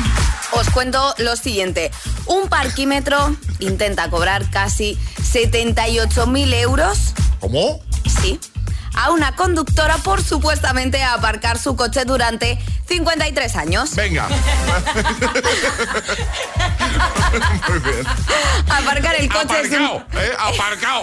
Os 0.52 0.70
cuento 0.70 1.16
lo 1.18 1.34
siguiente. 1.34 1.90
Un 2.26 2.48
parquímetro 2.48 3.34
intenta 3.58 4.08
cobrar 4.08 4.48
casi 4.50 4.96
78.000 5.20 6.54
euros. 6.54 7.12
¿Cómo? 7.40 7.80
Sí. 8.22 8.38
A 8.94 9.11
una 9.11 9.34
conductora 9.34 9.96
por 9.98 10.22
supuestamente 10.22 11.02
aparcar 11.02 11.58
su 11.58 11.74
coche 11.74 12.04
durante 12.04 12.56
53 12.87 13.56
años. 13.56 13.96
Venga. 13.96 14.28
Muy 17.68 17.78
bien. 17.80 18.06
Aparcar 18.70 19.16
el 19.16 19.28
coche 19.28 19.61
es 19.61 19.72
un- 19.72 19.84
Aparcado, 19.87 20.22
¿eh? 20.22 20.30
Aparcado. 20.38 21.02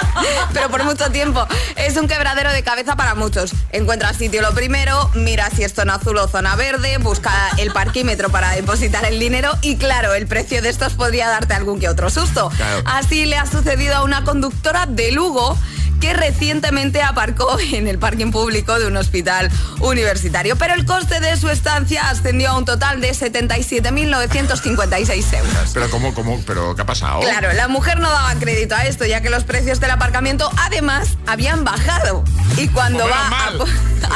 Pero 0.52 0.68
por 0.70 0.84
mucho 0.84 1.10
tiempo. 1.10 1.46
Es 1.76 1.96
un 1.96 2.08
quebradero 2.08 2.52
de 2.52 2.62
cabeza 2.62 2.96
para 2.96 3.14
muchos. 3.14 3.52
Encuentra 3.70 4.10
el 4.10 4.16
sitio 4.16 4.42
lo 4.42 4.52
primero, 4.52 5.10
mira 5.14 5.50
si 5.50 5.64
es 5.64 5.72
zona 5.72 5.94
azul 5.94 6.18
o 6.18 6.28
zona 6.28 6.56
verde, 6.56 6.98
busca 6.98 7.32
el 7.58 7.72
parquímetro 7.72 8.30
para 8.30 8.50
depositar 8.50 9.04
el 9.04 9.18
dinero 9.18 9.52
y 9.62 9.76
claro, 9.76 10.14
el 10.14 10.26
precio 10.26 10.62
de 10.62 10.68
estos 10.68 10.94
podría 10.94 11.28
darte 11.28 11.54
algún 11.54 11.80
que 11.80 11.88
otro 11.88 12.10
susto. 12.10 12.50
Claro. 12.56 12.82
Así 12.86 13.26
le 13.26 13.36
ha 13.36 13.46
sucedido 13.46 13.96
a 13.96 14.04
una 14.04 14.24
conductora 14.24 14.86
de 14.86 15.12
Lugo 15.12 15.56
que 16.02 16.12
recientemente 16.14 17.00
aparcó 17.00 17.56
en 17.72 17.86
el 17.86 18.00
parking 18.00 18.32
público 18.32 18.76
de 18.76 18.88
un 18.88 18.96
hospital 18.96 19.48
universitario. 19.78 20.56
Pero 20.56 20.74
el 20.74 20.84
coste 20.84 21.20
de 21.20 21.36
su 21.36 21.48
estancia 21.48 22.10
ascendió 22.10 22.50
a 22.50 22.58
un 22.58 22.64
total 22.64 23.00
de 23.00 23.12
77.956 23.12 25.38
euros. 25.38 25.70
Pero 25.72 25.88
cómo, 25.90 26.12
cómo, 26.12 26.42
pero 26.44 26.74
¿qué 26.74 26.82
ha 26.82 26.86
pasado? 26.86 27.20
Claro, 27.20 27.52
la 27.52 27.68
mujer 27.68 28.00
no 28.00 28.10
daba 28.10 28.34
crédito 28.34 28.74
a 28.74 28.84
esto, 28.84 29.06
ya 29.06 29.20
que 29.20 29.30
los 29.30 29.44
precios 29.44 29.78
del 29.78 29.92
aparcamiento 29.92 30.50
además 30.58 31.10
habían 31.28 31.62
bajado. 31.62 32.24
Y 32.56 32.66
cuando 32.66 33.04
Pues 33.04 33.14
va 33.14 33.52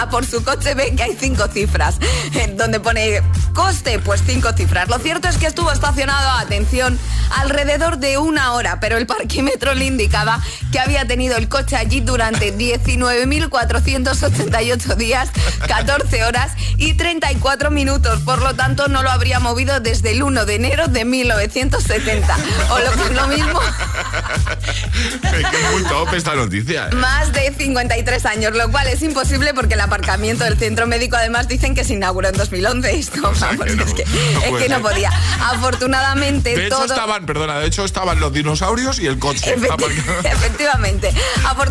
a, 0.03 0.11
por 0.11 0.27
su 0.27 0.43
coche 0.43 0.75
ve 0.75 0.93
que 0.97 1.05
hay 1.05 1.17
cinco 1.19 1.47
cifras. 1.47 1.99
Donde 2.57 2.81
pone 2.81 3.23
coste, 3.55 4.01
pues 4.01 4.25
cinco 4.27 4.53
cifras. 4.55 4.89
Lo 4.89 4.99
cierto 4.99 5.29
es 5.29 5.37
que 5.37 5.47
estuvo 5.47 5.71
estacionado, 5.71 6.33
atención, 6.33 6.99
alrededor 7.37 7.99
de 7.99 8.19
una 8.19 8.55
hora, 8.55 8.81
pero 8.81 8.97
el 8.97 9.07
parquímetro 9.07 9.73
le 9.75 9.85
indicaba 9.85 10.41
que 10.73 10.81
había 10.81 11.07
tenido 11.07 11.37
el 11.37 11.49
coche 11.49 11.76
allí 11.77 12.01
durante 12.01 12.53
19.488 12.57 14.97
días, 14.97 15.31
14 15.67 16.25
horas 16.25 16.53
y 16.77 16.95
34 16.95 17.71
minutos. 17.71 18.21
Por 18.23 18.41
lo 18.43 18.55
tanto, 18.55 18.89
no 18.89 19.03
lo 19.03 19.11
habría 19.11 19.41
movido 19.41 19.81
desde 19.81 20.13
el 20.13 20.23
1 20.23 20.47
de 20.47 20.55
enero 20.55 20.87
de 20.89 21.05
1970. 21.05 22.37
O 22.71 22.79
lo 22.79 22.93
que 22.93 23.03
es 23.03 23.11
lo 23.13 23.27
mismo, 23.29 23.61
Es 25.23 25.47
que 25.47 25.59
muy 25.73 25.83
top 25.85 26.13
esta 26.15 26.35
noticia. 26.35 26.89
¿eh? 26.91 26.95
más 26.95 27.33
de 27.33 27.53
53 27.57 28.27
años, 28.27 28.55
lo 28.57 28.71
cual 28.71 28.87
es 28.89 29.03
imposible 29.03 29.55
porque 29.55 29.75
el 29.75 29.81
aparcamiento 29.81 30.45
del 30.45 30.59
centro 30.59 30.87
médico 30.87 31.17
además 31.17 31.49
dicen 31.49 31.75
que 31.75 31.85
se 31.85 31.95
inauguró 31.95 32.29
en 32.29 32.37
2011. 32.37 32.91
Esto, 32.99 33.21
vamos, 33.23 33.39
que 33.65 33.77
no- 33.77 33.85
es 33.85 33.95
que, 33.95 34.05
no 34.05 34.11
es 34.41 34.49
puede 34.49 34.63
que 34.65 34.69
no 34.71 34.77
ser. 34.77 34.83
podía. 34.83 35.11
Afortunadamente, 35.51 36.55
De 36.57 36.67
hecho 36.67 36.77
todo... 36.77 36.87
estaban, 36.87 37.27
perdona, 37.27 37.59
de 37.59 37.67
hecho 37.67 37.85
estaban 37.85 38.19
los 38.21 38.33
dinosaurios 38.33 38.99
y 38.99 39.07
el 39.07 39.19
coche. 39.19 39.55
Efecti-. 39.57 39.85
Efectivamente. 40.25 41.09
Afortunadamente 41.45 41.66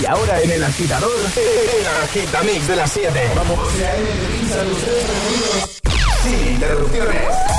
Y 0.01 0.05
ahora 0.05 0.41
en 0.41 0.51
el 0.51 0.63
agitador, 0.63 1.11
agitamix 1.99 2.67
de 2.67 2.75
las 2.75 2.91
7. 2.91 3.31
Vamos. 3.35 3.59
Sin 6.23 6.53
interrupciones. 6.53 7.58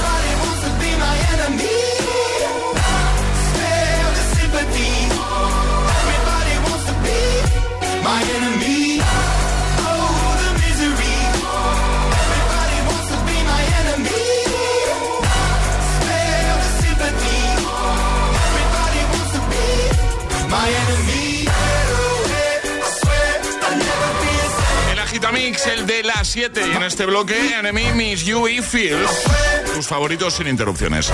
7 26.31 26.61
y 26.65 26.77
en 26.77 26.83
este 26.83 27.05
bloque 27.05 27.35
Enemy, 27.59 27.91
Miss 27.93 28.23
You 28.23 28.47
y 28.47 28.61
Feels. 28.61 29.23
Tus 29.75 29.85
favoritos 29.85 30.33
sin 30.33 30.47
interrupciones. 30.47 31.11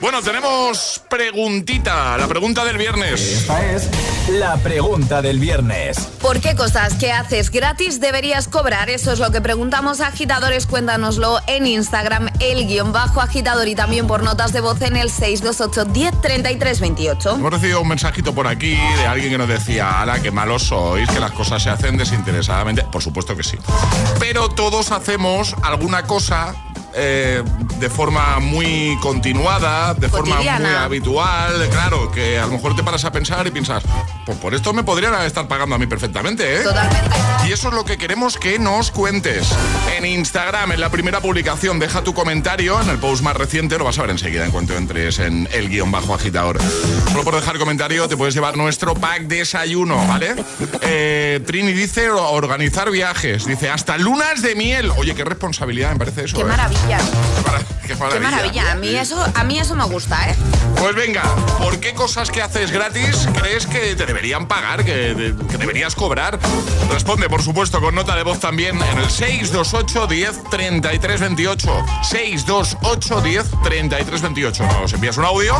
Bueno, 0.00 0.22
tenemos 0.22 1.02
preguntita, 1.10 2.16
la 2.16 2.28
pregunta 2.28 2.64
del 2.64 2.78
viernes. 2.78 3.20
Esta 3.20 3.72
es 3.72 3.90
la 4.28 4.56
pregunta 4.56 5.20
del 5.20 5.38
viernes. 5.38 5.98
¿Por 6.22 6.40
qué 6.40 6.54
cosas 6.54 6.94
que 6.94 7.12
haces 7.12 7.50
gratis 7.50 8.00
deberías 8.00 8.48
cobrar? 8.48 8.88
Eso 8.88 9.12
es 9.12 9.18
lo 9.18 9.30
que 9.30 9.42
preguntamos 9.42 10.00
a 10.00 10.06
agitadores. 10.06 10.66
Cuéntanoslo 10.66 11.40
en 11.46 11.66
Instagram, 11.66 12.30
el 12.40 12.66
guion 12.66 12.92
bajo 12.92 13.20
agitador 13.20 13.68
y 13.68 13.74
también 13.74 14.06
por 14.06 14.22
notas 14.22 14.52
de 14.52 14.60
voz 14.60 14.80
en 14.80 14.96
el 14.96 15.10
628 15.10 15.92
10 15.92 16.20
33 16.22 16.80
28. 16.80 17.30
Hemos 17.32 17.52
recibido 17.52 17.82
un 17.82 17.88
mensajito 17.88 18.34
por 18.34 18.46
aquí 18.46 18.74
de 18.74 19.06
alguien 19.06 19.30
que 19.30 19.38
nos 19.38 19.48
decía, 19.48 20.00
ala, 20.00 20.20
qué 20.20 20.30
malos 20.30 20.64
sois, 20.64 21.08
que 21.10 21.20
las 21.20 21.32
cosas 21.32 21.62
se 21.62 21.68
hacen 21.68 21.98
desinteresadamente. 21.98 22.84
Por 22.84 23.02
supuesto 23.02 23.36
que 23.36 23.42
sí. 23.42 23.58
Pero 24.18 24.48
todos 24.48 24.90
hacemos 24.90 25.54
alguna 25.62 26.04
cosa 26.04 26.54
eh, 26.96 27.42
de 27.78 27.90
forma 27.90 28.38
muy 28.40 28.96
continuada, 29.00 29.94
de 29.94 30.08
forma 30.08 30.36
muy 30.36 30.46
habitual, 30.46 31.68
claro, 31.70 32.10
que 32.10 32.38
a 32.38 32.46
lo 32.46 32.52
mejor 32.52 32.76
te 32.76 32.82
paras 32.82 33.04
a 33.04 33.12
pensar 33.12 33.46
y 33.46 33.50
piensas, 33.50 33.82
pues 34.24 34.38
por 34.38 34.54
esto 34.54 34.72
me 34.72 34.84
podrían 34.84 35.14
estar 35.22 35.48
pagando 35.48 35.74
a 35.74 35.78
mí 35.78 35.86
perfectamente, 35.86 36.60
¿eh? 36.60 36.62
Totalmente. 36.62 37.16
Y 37.46 37.52
eso 37.52 37.68
es 37.68 37.74
lo 37.74 37.84
que 37.84 37.98
queremos 37.98 38.38
que 38.38 38.58
nos 38.58 38.90
cuentes. 38.90 39.48
En 39.96 40.06
Instagram, 40.06 40.72
en 40.72 40.80
la 40.80 40.88
primera 40.88 41.20
publicación, 41.20 41.78
deja 41.78 42.02
tu 42.02 42.14
comentario. 42.14 42.80
En 42.80 42.88
el 42.88 42.98
post 42.98 43.22
más 43.22 43.36
reciente 43.36 43.76
lo 43.76 43.84
vas 43.84 43.98
a 43.98 44.02
ver 44.02 44.10
enseguida 44.10 44.44
en 44.44 44.50
cuanto 44.50 44.74
entres 44.74 45.18
en 45.18 45.48
el 45.52 45.68
guion 45.68 45.90
bajo 45.90 46.14
agitador. 46.14 46.58
Solo 47.10 47.24
por 47.24 47.34
dejar 47.34 47.58
comentario 47.58 48.08
te 48.08 48.16
puedes 48.16 48.34
llevar 48.34 48.56
nuestro 48.56 48.94
pack 48.94 49.22
desayuno, 49.22 50.06
¿vale? 50.06 50.34
Eh, 50.80 51.40
Trini 51.46 51.72
dice 51.72 52.10
organizar 52.10 52.90
viajes. 52.90 53.46
Dice 53.46 53.68
hasta 53.68 53.98
lunas 53.98 54.42
de 54.42 54.54
miel. 54.54 54.90
Oye, 54.96 55.14
qué 55.14 55.24
responsabilidad 55.24 55.92
me 55.92 55.98
parece 55.98 56.24
eso. 56.24 56.36
Qué 56.36 56.42
¿eh? 56.42 56.46
Maravilla. 56.84 56.98
Qué 57.36 57.42
mara- 57.42 57.64
Qué 57.86 57.94
maravilla. 57.94 58.14
Qué 58.14 58.20
maravilla. 58.20 58.72
A 58.72 58.74
mí 58.76 58.88
eso, 58.96 59.24
a 59.34 59.44
mí 59.44 59.58
eso 59.58 59.74
me 59.74 59.84
gusta, 59.84 60.30
¿eh? 60.30 60.34
Pues 60.78 60.94
venga, 60.94 61.22
¿por 61.58 61.78
qué 61.80 61.94
cosas 61.94 62.30
que 62.30 62.42
haces 62.42 62.70
gratis 62.70 63.28
crees 63.38 63.66
que 63.66 63.94
te 63.94 64.06
deberían 64.06 64.48
pagar, 64.48 64.84
que, 64.84 64.92
de- 65.14 65.34
que 65.46 65.56
deberías 65.58 65.94
cobrar? 65.94 66.38
Responde, 66.90 67.28
por 67.28 67.42
supuesto, 67.42 67.80
con 67.80 67.94
nota 67.94 68.16
de 68.16 68.22
voz 68.22 68.40
también 68.40 68.80
en 68.82 68.98
el 68.98 69.10
628 69.10 70.06
10 70.06 70.44
33 70.50 71.20
28. 71.20 71.84
628 72.02 73.20
10 73.20 73.44
33 73.62 74.22
28. 74.22 74.64
Nos 74.80 74.92
envías 74.92 75.16
un 75.18 75.24
audio 75.24 75.54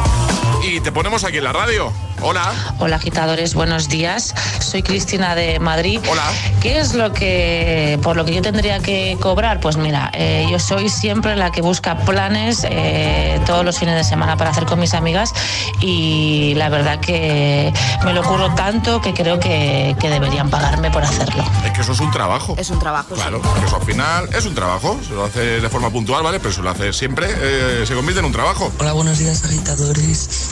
y 0.67 0.81
te 0.81 0.93
ponemos 0.93 1.25
aquí 1.25 1.39
en 1.39 1.45
la 1.45 1.53
radio. 1.53 1.93
Hola. 2.21 2.53
Hola 2.79 2.97
agitadores, 2.97 3.55
buenos 3.55 3.89
días. 3.89 4.35
Soy 4.61 4.83
Cristina 4.83 5.35
de 5.35 5.59
Madrid. 5.61 6.01
Hola. 6.11 6.25
¿Qué 6.63 6.79
es 6.79 6.95
lo 6.95 7.13
que 7.13 7.99
por 8.03 8.17
lo 8.17 8.25
que 8.25 8.33
yo 8.35 8.41
tendría 8.41 8.79
que 8.81 9.17
cobrar? 9.21 9.61
Pues 9.61 9.77
mira, 9.77 10.11
eh, 10.15 10.47
yo 10.51 10.59
soy 10.59 10.89
siempre 10.89 11.14
la 11.23 11.51
que 11.51 11.63
busca 11.63 11.97
planes 11.99 12.67
eh, 12.69 13.41
todos 13.47 13.65
los 13.65 13.79
fines 13.79 13.95
de 13.95 14.05
semana 14.05 14.37
para 14.37 14.51
hacer 14.51 14.67
con 14.67 14.81
mis 14.81 14.95
amigas 14.95 15.33
y 15.81 16.55
la 16.57 16.69
verdad 16.69 17.01
que 17.01 17.73
me 18.05 18.13
lo 18.13 18.21
ocurro 18.21 18.55
tanto 18.55 19.01
que 19.01 19.15
creo 19.15 19.39
que, 19.39 19.97
que 20.01 20.11
deberían 20.11 20.51
pagarme 20.51 20.91
por 20.91 21.03
hacerlo. 21.05 21.45
Es 21.65 21.73
que 21.73 21.81
eso 21.81 21.93
es 21.93 22.01
un 22.01 22.11
trabajo. 22.11 22.55
Es 22.59 22.71
un 22.71 22.79
trabajo. 22.79 23.15
Claro, 23.15 23.41
que 23.41 23.65
eso 23.65 23.77
al 23.77 23.83
final 23.83 24.29
es 24.35 24.45
un 24.45 24.55
trabajo. 24.55 24.99
Se 25.07 25.15
lo 25.15 25.25
hace 25.25 25.61
de 25.61 25.69
forma 25.69 25.91
puntual, 25.91 26.23
¿vale? 26.23 26.41
Pero 26.41 26.53
si 26.53 26.63
lo 26.63 26.71
hace 26.71 26.93
siempre, 26.93 27.29
eh, 27.31 27.85
se 27.87 27.95
convierte 27.95 28.21
en 28.21 28.27
un 28.27 28.33
trabajo. 28.33 28.73
Hola, 28.79 28.93
buenos 28.93 29.19
días 29.19 29.45
agitadores. 29.45 30.51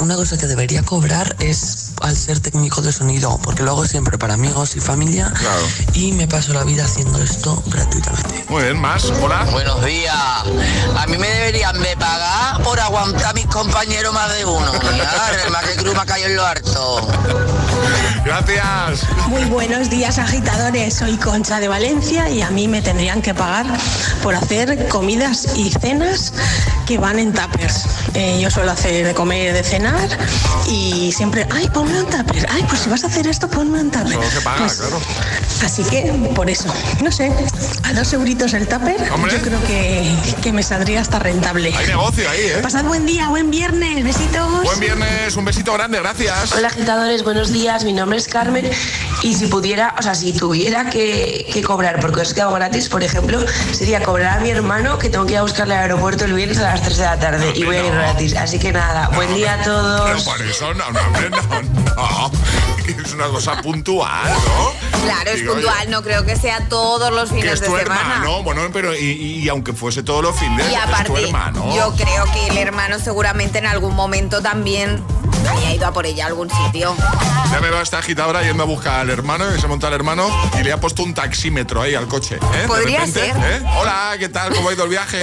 Una 0.00 0.16
cosa 0.16 0.38
que 0.38 0.46
debería 0.46 0.82
cobrar 0.82 1.36
es 1.40 1.92
al 2.02 2.16
ser 2.16 2.40
técnico 2.40 2.80
de 2.82 2.92
sonido, 2.92 3.38
porque 3.42 3.62
lo 3.62 3.72
hago 3.72 3.84
siempre 3.84 4.16
para 4.18 4.34
amigos 4.34 4.76
y 4.76 4.80
familia 4.80 5.32
y 5.94 6.12
me 6.12 6.28
paso 6.28 6.52
la 6.52 6.64
vida 6.64 6.84
haciendo 6.84 7.20
esto 7.20 7.62
gratuitamente. 7.66 8.44
Muy 8.48 8.62
bien, 8.62 8.80
más. 8.80 9.12
Hola. 9.22 9.44
Buenos 9.50 9.84
días. 9.84 9.97
A 10.06 11.06
mí 11.08 11.18
me 11.18 11.28
deberían 11.28 11.80
de 11.82 11.96
pagar 11.96 12.62
por 12.62 12.78
aguantar 12.78 13.26
a 13.26 13.32
mis 13.32 13.46
compañeros 13.46 14.12
más 14.14 14.32
de 14.32 14.44
uno. 14.44 14.72
Ya, 14.96 15.42
el 15.44 15.50
más 15.50 15.64
que 15.64 15.76
cruz 15.76 15.94
me 15.94 16.12
ha 16.12 16.18
en 16.18 16.36
lo 16.36 16.46
harto. 16.46 17.08
Gracias. 18.32 19.06
Muy 19.28 19.42
buenos 19.46 19.88
días 19.88 20.18
agitadores, 20.18 20.92
soy 20.96 21.16
Concha 21.16 21.60
de 21.60 21.68
Valencia 21.68 22.28
y 22.28 22.42
a 22.42 22.50
mí 22.50 22.68
me 22.68 22.82
tendrían 22.82 23.22
que 23.22 23.32
pagar 23.32 23.64
por 24.22 24.34
hacer 24.34 24.86
comidas 24.88 25.56
y 25.56 25.70
cenas 25.70 26.34
que 26.86 26.98
van 26.98 27.18
en 27.18 27.32
tuppers. 27.32 27.86
Eh, 28.12 28.38
yo 28.38 28.50
suelo 28.50 28.72
hacer 28.72 29.06
de 29.06 29.14
comer 29.14 29.48
y 29.48 29.52
de 29.54 29.62
cenar 29.64 30.06
y 30.68 31.10
siempre, 31.16 31.46
ay, 31.50 31.70
ponme 31.70 31.98
un 32.02 32.04
tupper, 32.06 32.46
ay, 32.50 32.64
pues 32.68 32.82
si 32.82 32.90
vas 32.90 33.02
a 33.04 33.06
hacer 33.06 33.26
esto, 33.26 33.48
ponme 33.48 33.80
un 33.80 33.90
tupper. 33.90 34.12
Eso 34.12 34.30
se 34.30 34.40
paga, 34.42 34.58
Pues, 34.58 34.74
claro. 34.74 35.00
Así 35.64 35.82
que 35.84 36.02
por 36.34 36.50
eso, 36.50 36.72
no 37.02 37.10
sé, 37.10 37.32
a 37.84 37.92
dos 37.94 38.12
euritos 38.12 38.52
el 38.52 38.68
tupper, 38.68 39.10
Hombre. 39.10 39.32
yo 39.32 39.40
creo 39.42 39.64
que, 39.64 40.14
que 40.42 40.52
me 40.52 40.62
saldría 40.62 41.00
hasta 41.00 41.18
rentable. 41.18 41.72
Hay 41.74 41.86
negocio 41.86 42.28
ahí, 42.28 42.40
¿eh? 42.42 42.58
Pasad 42.62 42.84
buen 42.84 43.06
día, 43.06 43.28
buen 43.30 43.50
viernes, 43.50 44.04
besitos. 44.04 44.62
Buen 44.64 44.80
viernes, 44.80 45.34
un 45.36 45.46
besito 45.46 45.72
grande, 45.72 45.98
gracias. 45.98 46.52
Hola 46.52 46.68
agitadores, 46.68 47.24
buenos 47.24 47.52
días, 47.52 47.84
mi 47.84 47.92
nombre 47.94 48.17
es 48.18 48.28
Carmen 48.28 48.70
y 49.22 49.34
si 49.34 49.46
pudiera, 49.46 49.94
o 49.98 50.02
sea, 50.02 50.14
si 50.14 50.32
tuviera 50.32 50.90
que, 50.90 51.46
que 51.52 51.62
cobrar 51.62 52.00
por 52.00 52.12
cosas 52.12 52.34
que 52.34 52.42
hago 52.42 52.54
gratis, 52.54 52.88
por 52.88 53.02
ejemplo, 53.02 53.40
sería 53.72 54.02
cobrar 54.02 54.38
a 54.38 54.40
mi 54.40 54.50
hermano 54.50 54.98
que 54.98 55.08
tengo 55.08 55.24
que 55.26 55.32
ir 55.32 55.38
a 55.38 55.42
buscarle 55.42 55.74
al 55.74 55.82
aeropuerto 55.82 56.24
el 56.24 56.34
viernes 56.34 56.58
a 56.58 56.62
las 56.62 56.82
3 56.82 56.96
de 56.96 57.04
la 57.04 57.18
tarde 57.18 57.52
y 57.54 57.64
voy 57.64 57.76
a 57.76 57.86
ir 57.86 57.92
gratis. 57.92 58.36
Así 58.36 58.58
que 58.58 58.72
nada, 58.72 59.08
buen 59.14 59.32
día 59.34 59.54
a 59.54 59.58
Pero 59.58 59.72
todos. 59.72 60.22
por 60.24 60.42
eso 60.42 60.74
no, 60.74 60.84
no, 60.90 61.00
no, 61.10 61.30
no. 61.30 62.30
Es 63.04 63.12
una 63.12 63.26
cosa 63.28 63.60
puntual, 63.60 64.24
¿no? 64.32 65.00
Claro, 65.02 65.30
es 65.30 65.40
Digo, 65.40 65.54
puntual, 65.54 65.90
no 65.90 66.02
creo 66.02 66.24
que 66.24 66.36
sea 66.36 66.68
todos 66.68 67.12
los 67.12 67.28
Que 67.30 67.36
fines 67.36 67.54
es 67.54 67.60
de 67.60 67.66
tu 67.66 67.76
semana. 67.76 68.00
hermano, 68.14 68.42
bueno, 68.42 68.62
pero 68.72 68.94
y, 68.96 69.04
y 69.42 69.48
aunque 69.48 69.72
fuese 69.72 70.02
todos 70.02 70.22
los 70.22 70.36
fines, 70.38 70.64
Y 70.70 70.74
es 70.74 70.80
tu 70.82 70.88
aparte, 70.88 71.24
hermano. 71.24 71.74
yo 71.74 71.94
creo 71.96 72.24
que 72.32 72.48
el 72.48 72.58
hermano 72.58 72.98
seguramente 72.98 73.58
en 73.58 73.66
algún 73.66 73.94
momento 73.94 74.40
también 74.42 75.02
haya 75.50 75.72
ido 75.72 75.86
a 75.86 75.92
por 75.92 76.06
ella 76.06 76.24
a 76.24 76.28
algún 76.28 76.50
sitio. 76.50 76.94
Ya 77.52 77.60
me 77.60 77.70
va 77.70 77.82
esta 77.82 78.02
agitadora 78.08 78.42
yendo 78.42 78.62
a 78.62 78.66
buscar 78.66 79.00
al 79.00 79.10
hermano 79.10 79.54
y 79.54 79.60
se 79.60 79.66
monta 79.66 79.88
el 79.88 79.92
hermano 79.92 80.26
y 80.58 80.62
le 80.62 80.72
ha 80.72 80.80
puesto 80.80 81.02
un 81.02 81.12
taxímetro 81.12 81.82
ahí 81.82 81.94
al 81.94 82.08
coche. 82.08 82.36
¿eh? 82.36 82.64
Podría 82.66 83.06
ser. 83.06 83.36
¿eh? 83.36 83.62
Hola, 83.78 84.14
¿qué 84.18 84.30
tal? 84.30 84.54
¿Cómo 84.54 84.70
ha 84.70 84.72
ido 84.72 84.84
el 84.84 84.88
viaje? 84.88 85.20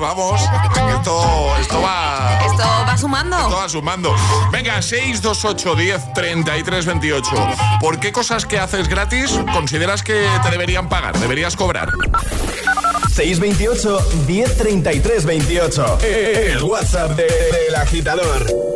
Vamos, 0.00 0.40
esto, 0.40 1.56
esto 1.60 1.82
va... 1.82 2.40
Esto 2.46 2.62
va 2.62 2.96
sumando. 2.96 3.36
Esto 3.36 3.56
va 3.56 3.68
sumando. 3.68 4.16
Venga, 4.50 4.80
628 4.80 5.74
10 5.74 6.14
33 6.14 6.86
28. 6.86 7.30
¿Por 7.82 8.00
qué 8.00 8.12
cosas 8.12 8.46
que 8.46 8.58
haces 8.58 8.88
gratis 8.88 9.38
consideras 9.52 10.02
que 10.02 10.26
te 10.42 10.50
deberían 10.50 10.88
pagar? 10.88 11.18
¿Deberías 11.18 11.54
cobrar? 11.54 11.90
628 13.14 14.08
1033 14.26 15.26
28. 15.26 15.98
El 16.00 16.62
WhatsApp 16.62 17.10
del 17.10 17.26
de, 17.26 17.76
agitador. 17.76 18.75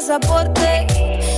pasaporte. 0.00 0.86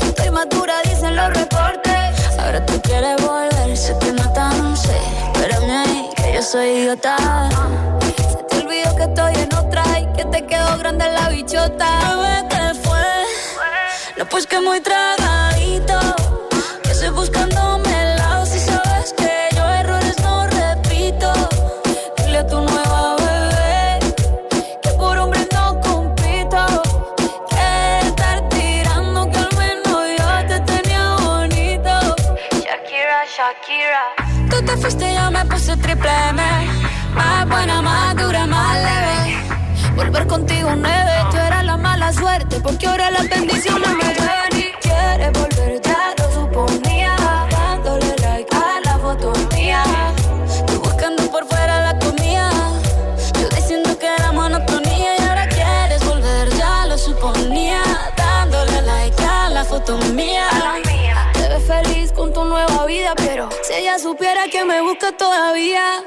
Estoy 0.06 0.30
madura, 0.30 0.74
dicen 0.84 1.16
los 1.16 1.30
reportes. 1.34 2.38
Ahora 2.38 2.64
tú 2.64 2.80
quieres 2.82 3.20
volver, 3.20 3.76
sé 3.76 3.96
que 3.98 4.12
no 4.12 4.32
tan 4.32 4.76
sé. 4.76 4.96
Espérame 5.32 5.70
ahí, 5.70 6.08
que 6.16 6.34
yo 6.34 6.42
soy 6.42 6.68
idiota 6.68 7.16
que 8.96 9.04
estoy 9.04 9.34
en 9.34 9.54
otra 9.54 9.82
y 9.98 10.06
que 10.16 10.24
te 10.26 10.46
quedó 10.46 10.78
grande 10.78 11.06
la 11.08 11.28
bichota. 11.30 11.88
Bebé, 12.08 12.48
¿qué 12.50 12.74
fue? 12.84 13.00
No, 14.16 14.26
pues 14.26 14.46
que 14.46 14.60
muy 14.60 14.80
tragadito. 14.80 15.98
Que 16.84 16.90
estoy 16.92 17.08
buscándome 17.08 17.41
Tú 34.50 34.62
te 34.64 34.76
fuiste 34.76 35.10
y 35.10 35.14
yo 35.14 35.30
me 35.30 35.44
puse 35.46 35.76
triple 35.78 36.10
M. 36.30 36.42
Más 37.14 37.48
buena, 37.48 37.80
más 37.80 38.16
dura, 38.16 38.46
más 38.46 38.76
leve. 38.76 39.38
Volver 39.96 40.26
contigo 40.26 40.74
nueve, 40.76 41.12
tú 41.30 41.36
eras 41.38 41.64
la 41.64 41.76
mala 41.76 42.12
suerte, 42.12 42.60
porque 42.60 42.86
ahora 42.86 43.10
las 43.10 43.28
bendiciones 43.28 43.88
me 43.88 44.04
ven 44.04 44.51
supiera 63.98 64.48
que 64.48 64.64
me 64.64 64.80
busca 64.80 65.12
todavía 65.12 66.02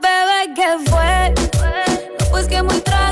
bebé, 0.00 0.54
¿qué 0.54 0.90
fue? 0.90 1.34
No, 2.18 2.30
pues 2.30 2.46
que 2.46 2.62
muy. 2.62 3.03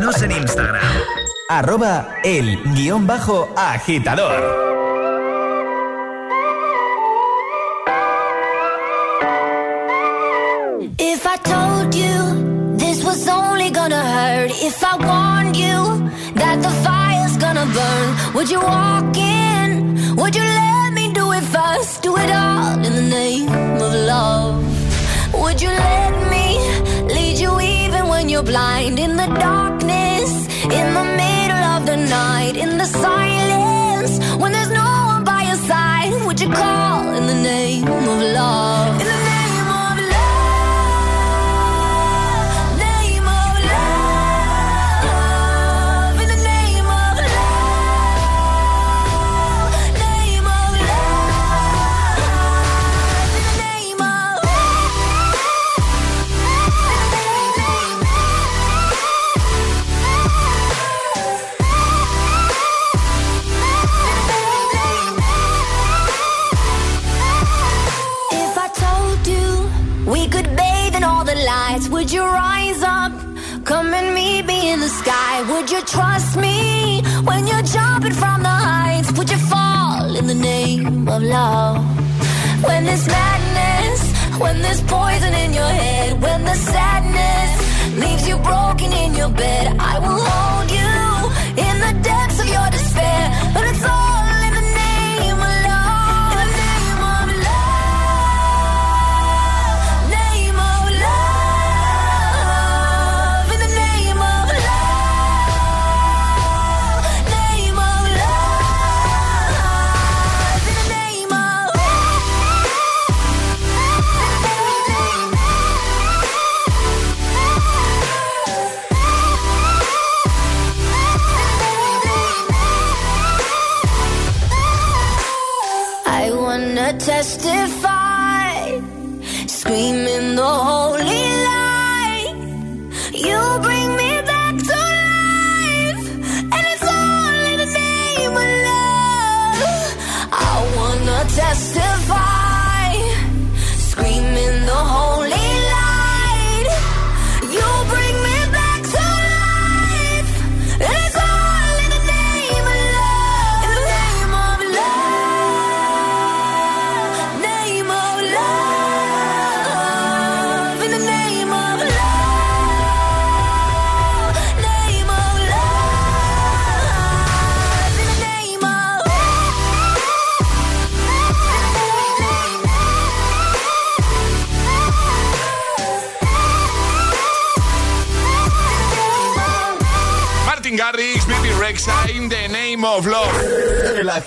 Síguenos 0.00 0.22
en 0.22 0.32
Instagram. 0.32 0.82
Arroba 1.50 2.08
el 2.24 2.56
guion 2.72 3.06
bajo 3.06 3.50
agitador. 3.54 4.32
If 10.96 11.26
I 11.26 11.36
told 11.44 11.94
you 11.94 12.78
this 12.78 13.04
was 13.04 13.28
only 13.28 13.68
gonna 13.70 14.02
hurt, 14.02 14.52
if 14.62 14.82
I 14.82 14.96
warned 14.96 15.54
you 15.54 16.08
that 16.34 16.62
the 16.62 16.70
fire's 16.82 17.36
gonna 17.36 17.66
burn, 17.66 18.34
would 18.34 18.48
you 18.48 18.60
walk 18.60 19.14
in? 19.18 20.16
Would 20.16 20.34
you 20.34 20.44
let 20.44 20.94
me 20.94 21.12
do 21.12 21.30
it 21.32 21.44
first? 21.44 22.02
Do 22.02 22.16
it 22.16 22.30
all 22.30 22.72
in 22.86 22.94
the 22.94 23.02
name 23.02 23.50
of 23.82 23.92
love. 23.92 24.64
Would 25.34 25.60
you 25.60 25.68
let 25.68 26.30
me 26.30 26.56
lead 27.12 27.38
you 27.38 27.60
even 27.60 28.08
when 28.08 28.30
you're 28.30 28.42
blind 28.42 28.98
in 28.98 29.16
the 29.16 29.26
dark? 29.38 29.79
In 30.72 30.94
the 30.94 31.04
middle 31.04 31.64
of 31.74 31.86
the 31.86 31.96
night, 31.96 32.56
in 32.56 32.78
the 32.78 32.84
silence, 32.84 33.29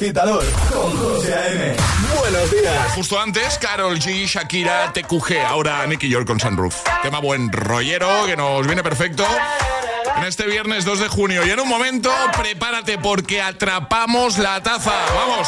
agitador 0.04 0.43
con 0.70 0.97
José 0.97 1.34
A.M. 1.34 1.76
Buenos 2.20 2.51
días. 2.51 2.93
Justo 2.93 3.18
antes, 3.20 3.58
Carol 3.58 3.97
G, 3.99 4.26
Shakira, 4.28 4.91
TQG, 4.91 5.45
ahora 5.47 5.86
Nicky 5.88 6.10
York 6.10 6.28
con 6.28 6.41
Sunroof. 6.41 6.76
Tema 7.01 7.20
buen 7.20 7.49
rollero 7.51 8.26
que 8.26 8.36
nos 8.36 8.66
viene 8.66 8.84
perfecto. 8.84 9.26
En 10.18 10.26
este 10.26 10.45
viernes 10.45 10.84
2 10.84 10.99
de 10.99 11.08
junio. 11.08 11.45
Y 11.45 11.51
en 11.51 11.60
un 11.62 11.70
momento, 11.70 12.12
prepárate 12.38 12.97
porque 12.97 13.41
atrapamos 13.41 14.38
la 14.38 14.62
taza. 14.62 14.93
¡Vamos! 15.16 15.47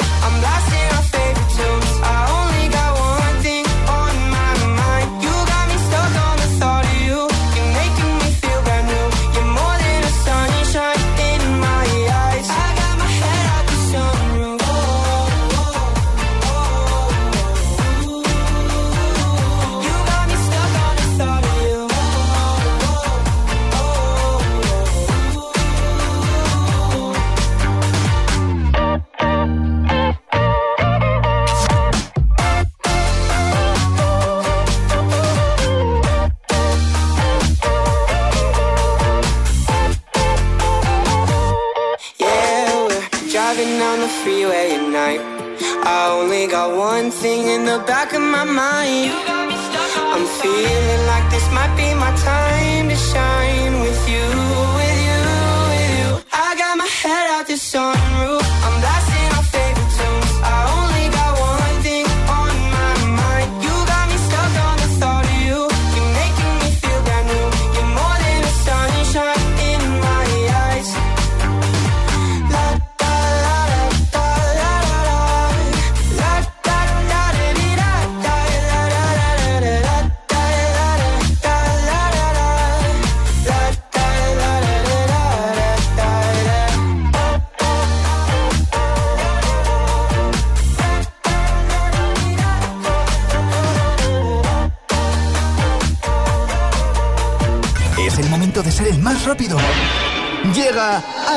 Back 47.91 48.13
of 48.13 48.21
my 48.21 48.45
mind. 48.45 49.40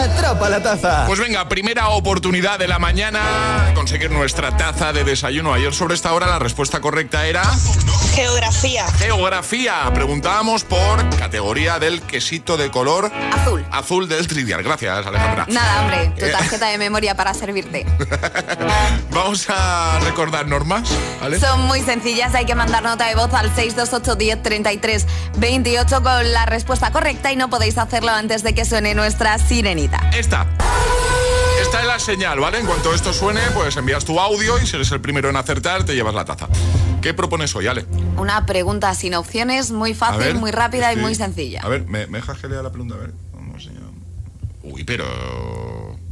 Atrapa 0.02 0.48
la 0.48 0.62
Taza. 0.62 1.04
Pues 1.06 1.20
venga, 1.20 1.48
primera 1.48 1.88
oportunidad 1.88 2.58
de 2.58 2.68
la 2.68 2.78
mañana 2.78 3.72
conseguir 3.74 4.10
nuestra 4.10 4.56
taza 4.56 4.92
de 4.92 5.04
desayuno. 5.04 5.52
Ayer 5.52 5.72
sobre 5.72 5.94
esta 5.94 6.12
hora 6.12 6.26
la 6.26 6.38
respuesta 6.38 6.80
correcta 6.80 7.26
era... 7.26 7.42
Geografía. 8.14 8.86
Geografía. 8.92 9.90
Preguntábamos 9.92 10.62
por 10.64 11.08
categoría 11.18 11.78
del 11.80 12.00
quesito 12.02 12.56
de 12.56 12.70
color... 12.70 13.10
Azul. 13.32 13.64
Azul 13.72 14.08
del 14.08 14.26
trivial. 14.28 14.62
Gracias, 14.62 15.04
Alejandra. 15.04 15.46
Nada, 15.48 15.80
hombre, 15.82 16.12
tu 16.16 16.24
Eh. 16.24 16.30
tarjeta 16.30 16.68
de 16.68 16.78
memoria 16.78 17.16
para 17.16 17.34
servirte. 17.34 17.84
Vamos 19.10 19.46
a 19.48 19.98
recordar 20.04 20.46
normas, 20.46 20.88
¿vale? 21.20 21.40
Son 21.40 21.60
muy 21.62 21.80
sencillas, 21.80 22.34
hay 22.36 22.46
que 22.46 22.54
mandar 22.54 22.84
nota 22.84 23.06
de 23.08 23.16
voz 23.16 23.32
al 23.34 23.52
628 23.54 24.14
10 24.16 24.42
33 24.42 25.06
28 25.38 26.02
con 26.02 26.32
la 26.32 26.46
respuesta 26.46 26.92
correcta 26.92 27.32
y 27.32 27.36
no 27.36 27.50
podéis 27.50 27.78
hacerlo 27.78 28.10
antes 28.12 28.42
de 28.44 28.54
que 28.54 28.64
suene 28.64 28.94
nuestra 28.94 29.38
sirenita. 29.38 29.98
Esta. 30.16 30.46
Esta 31.60 31.80
es 31.80 31.86
la 31.86 31.98
señal, 31.98 32.38
¿vale? 32.38 32.58
En 32.60 32.66
cuanto 32.66 32.94
esto 32.94 33.12
suene, 33.12 33.40
pues 33.54 33.76
envías 33.76 34.04
tu 34.04 34.20
audio 34.20 34.60
y 34.60 34.66
si 34.66 34.76
eres 34.76 34.92
el 34.92 35.00
primero 35.00 35.28
en 35.30 35.36
acertar, 35.36 35.82
te 35.84 35.94
llevas 35.94 36.14
la 36.14 36.24
taza. 36.24 36.46
¿Qué 37.04 37.12
propones 37.12 37.54
hoy, 37.54 37.66
Ale? 37.66 37.84
Una 38.16 38.46
pregunta 38.46 38.94
sin 38.94 39.14
opciones, 39.14 39.70
muy 39.70 39.92
fácil, 39.92 40.36
muy 40.36 40.50
rápida 40.50 40.90
y 40.90 40.96
muy 40.96 41.14
sencilla. 41.14 41.60
A 41.62 41.68
ver, 41.68 41.84
¿me, 41.86 42.06
me 42.06 42.16
dejas 42.16 42.38
que 42.38 42.48
lea 42.48 42.62
la 42.62 42.70
pregunta? 42.70 42.94
A 42.94 42.98
ver, 42.98 43.12
vamos. 43.34 43.68
Uy, 44.62 44.84
pero... 44.84 45.04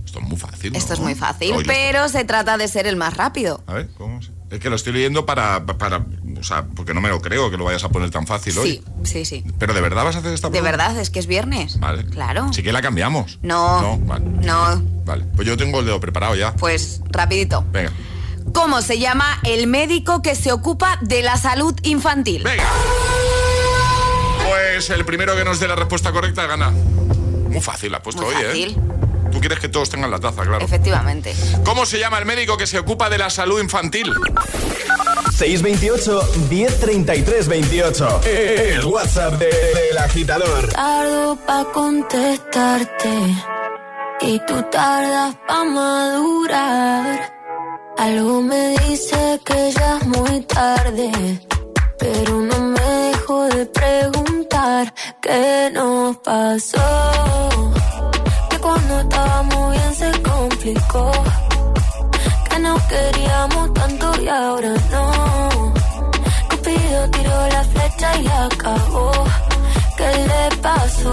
Esto 0.05 0.18
es 0.20 0.26
muy 0.28 0.36
fácil. 0.36 0.72
¿no? 0.72 0.78
Esto 0.78 0.93
es 0.93 1.01
muy 1.01 1.14
fácil, 1.14 1.53
Oye, 1.55 1.64
pero 1.66 2.07
se 2.11 2.24
trata 2.26 2.59
de 2.59 2.68
ser 2.68 2.86
el 2.86 2.97
más 2.97 3.16
rápido. 3.16 3.62
A 3.66 3.72
ver, 3.72 3.88
¿cómo 3.97 4.20
se- 4.20 4.32
Es 4.51 4.61
que 4.61 4.68
lo 4.68 4.76
estoy 4.76 4.93
leyendo 4.93 5.24
para, 5.24 5.64
para... 5.64 6.05
O 6.38 6.45
sea, 6.45 6.66
porque 6.66 6.93
no 6.93 7.01
me 7.01 7.09
lo 7.09 7.22
creo 7.22 7.51
que 7.51 7.57
lo 7.57 7.64
vayas 7.64 7.84
a 7.84 7.88
poner 7.88 8.11
tan 8.11 8.26
fácil 8.26 8.59
hoy. 8.59 8.82
Sí, 9.03 9.05
sí, 9.05 9.24
sí. 9.24 9.45
¿Pero 9.59 9.72
de 9.72 9.80
verdad 9.80 10.05
vas 10.05 10.16
a 10.16 10.18
hacer 10.18 10.34
esta 10.34 10.49
De 10.49 10.61
pregunta? 10.61 10.70
verdad, 10.76 11.01
es 11.01 11.09
que 11.09 11.20
es 11.20 11.26
viernes. 11.26 11.80
Vale. 11.80 12.05
Claro. 12.05 12.53
Sí 12.53 12.62
que 12.62 12.70
la 12.72 12.82
cambiamos. 12.82 13.38
No. 13.40 13.80
No, 13.80 13.99
vale. 14.05 14.26
No, 14.43 14.82
Vale. 15.07 15.24
Pues 15.34 15.49
yo 15.49 15.57
tengo 15.57 15.80
el 15.80 15.86
dedo 15.86 15.99
preparado 16.01 16.34
ya. 16.34 16.55
pues 16.57 17.01
rapidito. 17.11 17.64
Venga. 17.72 17.90
¿Cómo 18.55 18.82
se 18.82 18.99
llama 18.99 19.40
el 19.45 19.66
médico 19.66 20.22
que 20.22 20.34
se 20.34 20.53
ocupa 20.53 20.99
de 21.01 21.22
la 21.22 21.36
salud 21.36 21.74
infantil? 21.82 22.43
Venga. 22.45 22.64
Pues 24.49 24.90
el 24.90 25.05
primero 25.05 25.34
que 25.36 25.45
nos 25.45 25.61
dé 25.61 25.68
la 25.68 25.76
respuesta 25.76 26.12
correcta 26.12 26.47
gana. 26.47 26.70
Muy 26.70 27.61
fácil 27.61 27.90
la 27.93 27.99
has 27.99 28.03
puesto 28.05 28.22
Muy 28.22 28.34
hoy, 28.34 28.45
fácil. 28.45 28.70
¿eh? 28.70 29.30
Tú 29.30 29.40
quieres 29.40 29.61
que 29.61 29.68
todos 29.68 29.88
tengan 29.88 30.11
la 30.11 30.18
taza, 30.18 30.43
claro. 30.43 30.64
Efectivamente. 30.64 31.34
¿Cómo 31.64 31.86
se 31.86 31.99
llama 31.99 32.18
el 32.18 32.26
médico 32.26 32.57
que 32.57 32.66
se 32.66 32.78
ocupa 32.78 33.09
de 33.09 33.18
la 33.18 33.30
salud 33.30 33.61
infantil? 33.62 34.12
628 35.34 36.20
1033 36.51 37.49
28. 37.49 38.20
El 38.24 38.84
WhatsApp 38.84 39.34
de- 39.38 39.47
del 39.47 39.99
agitador. 39.99 40.68
Tardo 40.68 41.36
pa' 41.47 41.64
contestarte 41.72 43.34
y 44.20 44.38
tú 44.47 44.62
tardas 44.70 45.34
pa' 45.49 45.64
madurar. 45.64 47.32
Algo 47.99 48.40
me 48.43 48.76
dice 48.86 49.40
que 49.45 49.72
ya 49.72 49.99
es 49.99 50.07
muy 50.07 50.40
tarde, 50.43 51.11
pero 51.99 52.40
no 52.40 52.59
me 52.59 52.80
dejo 52.80 53.45
de 53.49 53.66
preguntar 53.66 54.93
qué 55.20 55.70
nos 55.72 56.16
pasó. 56.18 57.49
Que 58.51 58.59
cuando 58.59 59.01
estábamos 59.01 59.72
bien 59.72 59.95
se 59.95 60.22
complicó, 60.22 61.12
que 62.51 62.59
nos 62.59 62.82
queríamos 62.82 63.74
tanto 63.74 64.22
y 64.22 64.28
ahora 64.28 64.74
no. 64.90 65.72
Cupido 66.51 67.11
tiró 67.11 67.49
la 67.49 67.64
flecha 67.64 68.16
y 68.18 68.26
acabó. 68.26 69.12
¿Qué 69.97 70.11
le 70.30 70.57
pasó? 70.61 71.12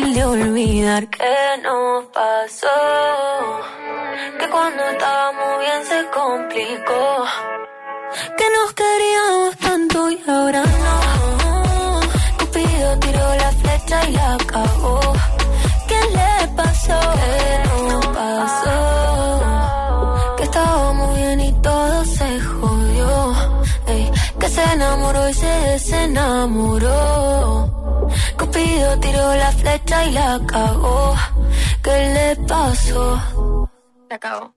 de 0.09 0.25
olvidar. 0.25 1.07
¿Qué 1.09 1.57
nos 1.61 2.05
pasó? 2.05 2.67
Que 4.39 4.49
cuando 4.49 4.83
estábamos 4.83 5.59
bien 5.59 5.85
se 5.85 6.09
complicó. 6.09 7.25
Que 8.37 8.45
nos 8.57 8.73
queríamos 8.73 9.57
tanto 9.57 10.09
y 10.09 10.23
ahora 10.27 10.63
no. 10.63 11.99
Cupido 12.39 12.99
tiró 12.99 13.35
la 13.35 13.51
flecha 13.51 14.09
y 14.09 14.11
la 14.13 14.33
acabó. 14.33 14.99
¿Qué 15.87 15.99
le 16.15 16.47
pasó? 16.55 16.99
¿Qué 17.15 17.69
nos 17.69 18.07
pasó? 18.07 18.90
Enamoró 24.81 25.29
y 25.29 25.33
se 25.33 25.45
desenamoró. 25.45 26.89
Cupido 28.37 28.99
tiró 28.99 29.35
la 29.35 29.51
flecha 29.51 30.05
y 30.05 30.11
la 30.11 30.39
cagó. 30.47 31.15
¿Qué 31.83 31.91
le 32.15 32.35
pasó? 32.47 33.21
Se 34.09 34.15
acabó. 34.15 34.55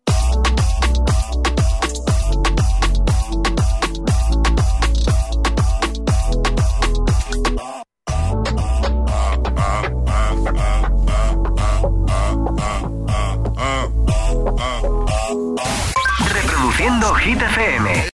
Reproduciendo 16.33 17.15
Hit 17.15 17.43
FM. 17.43 18.09